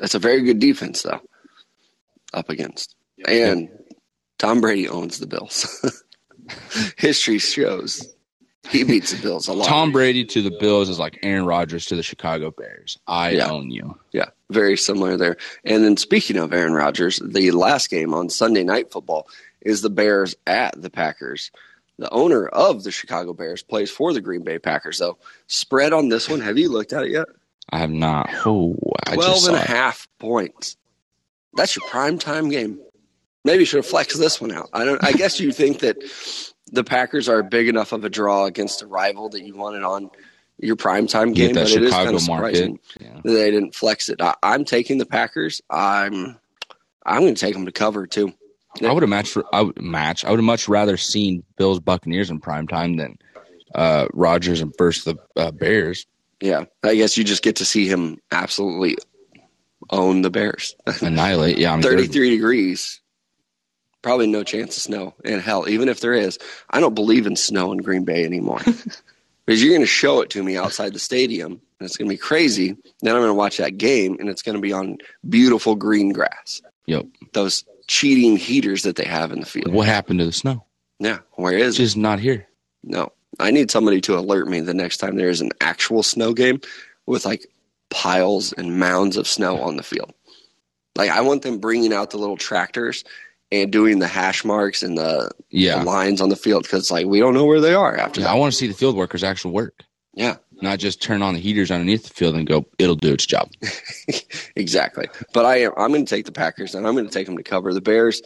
[0.00, 1.20] that's a very good defense, though,
[2.34, 2.96] up against.
[3.28, 3.68] And
[4.38, 6.02] Tom Brady owns the Bills.
[6.96, 8.12] History shows
[8.68, 9.66] he beats the Bills a lot.
[9.66, 12.98] Tom Brady to the Bills is like Aaron Rodgers to the Chicago Bears.
[13.06, 13.50] I Yeah.
[13.50, 13.98] own you.
[14.12, 15.36] Yeah, very similar there.
[15.64, 19.28] And then speaking of Aaron Rodgers, the last game on Sunday Night Football
[19.60, 21.50] is the Bears at the Packers.
[21.98, 25.18] The owner of the Chicago Bears plays for the Green Bay Packers, though.
[25.48, 27.26] Spread on this one, have you looked at it yet?
[27.72, 28.28] I have not.
[28.46, 29.66] Oh, I 12 just and a it.
[29.66, 30.76] half points.
[31.54, 32.80] That's your prime time game.
[33.44, 34.68] Maybe you should have flexed this one out.
[34.72, 35.96] I don't I guess you think that
[36.72, 39.82] the Packers are big enough of a draw against a rival that you want it
[39.82, 40.10] on
[40.58, 42.56] your prime time game, that but it is Chicago kind of market.
[42.56, 43.20] surprising Yeah.
[43.24, 44.20] they didn't flex it.
[44.20, 45.60] I, I'm taking the Packers.
[45.70, 46.38] I'm
[47.06, 48.32] I'm going to take them to cover too.
[48.84, 50.24] I would have matched for I would match.
[50.24, 53.16] I would have much rather seen Bills Buccaneers in prime time than
[53.74, 56.06] uh Rodgers and versus the uh, Bears.
[56.40, 58.96] Yeah, I guess you just get to see him absolutely
[59.90, 60.74] own the Bears.
[61.02, 61.58] Annihilate.
[61.58, 63.00] Yeah, I mean, they're- 33 degrees.
[64.02, 65.14] Probably no chance of snow.
[65.26, 66.38] And hell, even if there is,
[66.70, 68.60] I don't believe in snow in Green Bay anymore.
[69.44, 72.14] because you're going to show it to me outside the stadium, and it's going to
[72.14, 72.78] be crazy.
[73.02, 74.96] Then I'm going to watch that game, and it's going to be on
[75.28, 76.62] beautiful green grass.
[76.86, 77.04] Yep.
[77.34, 79.70] Those cheating heaters that they have in the field.
[79.74, 80.64] What happened to the snow?
[80.98, 81.82] Yeah, where is It's it?
[81.82, 82.48] just not here.
[82.82, 83.12] No.
[83.38, 86.60] I need somebody to alert me the next time there is an actual snow game
[87.06, 87.46] with like
[87.90, 90.12] piles and mounds of snow on the field.
[90.96, 93.04] Like I want them bringing out the little tractors
[93.52, 95.78] and doing the hash marks and the, Yeah.
[95.78, 98.32] the lines on the field because like we don't know where they are after Yeah,
[98.32, 99.84] I want to see the field workers actually work.
[100.14, 103.24] Yeah, not just turn on the heaters underneath the field and go, it'll do its
[103.26, 103.48] job.
[104.56, 105.06] exactly.
[105.32, 107.36] But I am I'm going to take the Packers and I'm going to take them
[107.36, 108.20] to cover the Bears.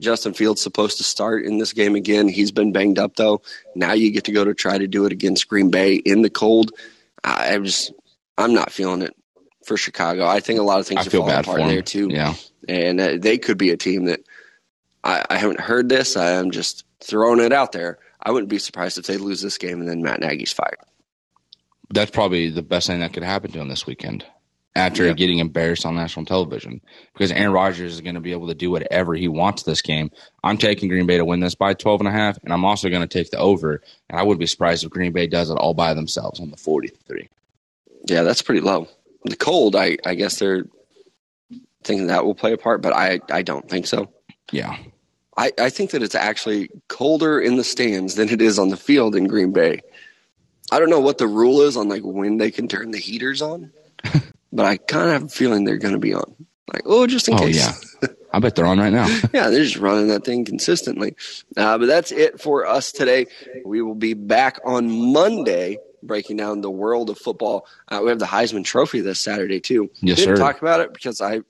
[0.00, 2.28] Justin Fields supposed to start in this game again.
[2.28, 3.42] He's been banged up though.
[3.74, 6.30] Now you get to go to try to do it against Green Bay in the
[6.30, 6.72] cold.
[7.22, 7.92] I I'm just
[8.38, 9.14] I'm not feeling it
[9.64, 10.26] for Chicago.
[10.26, 12.08] I think a lot of things I are falling bad for apart there too.
[12.10, 12.34] Yeah.
[12.68, 14.20] and uh, they could be a team that
[15.04, 16.16] I, I haven't heard this.
[16.16, 17.98] I am just throwing it out there.
[18.22, 20.78] I wouldn't be surprised if they lose this game and then Matt Nagy's fired.
[21.92, 24.24] That's probably the best thing that could happen to him this weekend
[24.76, 25.12] after Yeah.
[25.14, 26.80] getting embarrassed on national television
[27.12, 30.10] because Aaron Rodgers is going to be able to do whatever he wants this game.
[30.44, 32.88] I'm taking Green Bay to win this by 12 and a half, and I'm also
[32.88, 33.82] going to take the over.
[34.08, 36.56] And I wouldn't be surprised if Green Bay does it all by themselves on the
[36.56, 37.28] 43.
[38.06, 38.88] Yeah, that's pretty low.
[39.24, 40.64] The cold, I, I guess they're
[41.82, 44.08] thinking that will play a part, but I, I don't think so.
[44.52, 44.76] Yeah.
[45.36, 48.76] I, I think that it's actually colder in the stands than it is on the
[48.76, 49.80] field in Green Bay.
[50.70, 53.42] I don't know what the rule is on like when they can turn the heaters
[53.42, 53.72] on,
[54.52, 56.34] but I kind of have a feeling they're going to be on.
[56.72, 57.56] Like, oh, just in Oh, case.
[58.02, 58.08] yeah.
[58.32, 59.06] I bet they're on right now.
[59.32, 61.16] yeah, they're just running that thing consistently.
[61.56, 63.26] Uh, but that's it for us today.
[63.64, 67.66] We will be back on Monday breaking down the world of football.
[67.88, 69.90] Uh, we have the Heisman Trophy this Saturday too.
[70.00, 70.42] Yes, Didn't sir.
[70.42, 71.40] talk about it because I,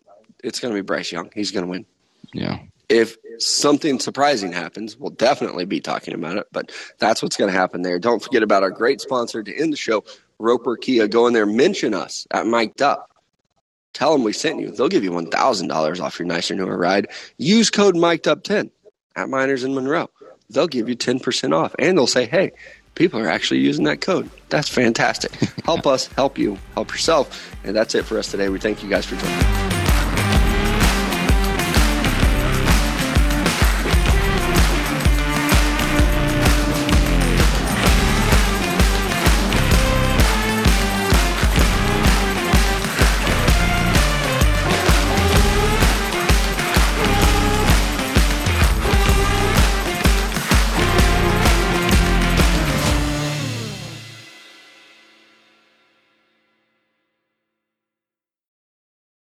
[0.43, 1.31] it's going to be Bryce Young.
[1.35, 1.85] He's going to win.
[2.33, 2.59] Yeah.
[2.89, 6.47] If something surprising happens, we'll definitely be talking about it.
[6.51, 7.99] But that's what's going to happen there.
[8.01, 10.03] Don't forget about our great sponsor to end the show,
[10.41, 11.07] Roper Kia.
[11.09, 13.11] Go in there, mention us at Mic'd Up.
[13.93, 14.71] Tell them we sent you.
[14.71, 17.09] They'll give you $1,000 off your nicer, newer ride.
[17.39, 18.71] Use code Mic'd Up 10
[19.17, 20.11] at Miners in Monroe.
[20.49, 21.75] They'll give you 10% off.
[21.79, 22.53] And they'll say, hey,
[22.95, 24.31] people are actually using that code.
[24.49, 25.33] That's fantastic.
[25.65, 27.55] help us, help you, help yourself.
[27.65, 28.49] And that's it for us today.
[28.49, 29.70] We thank you guys for joining.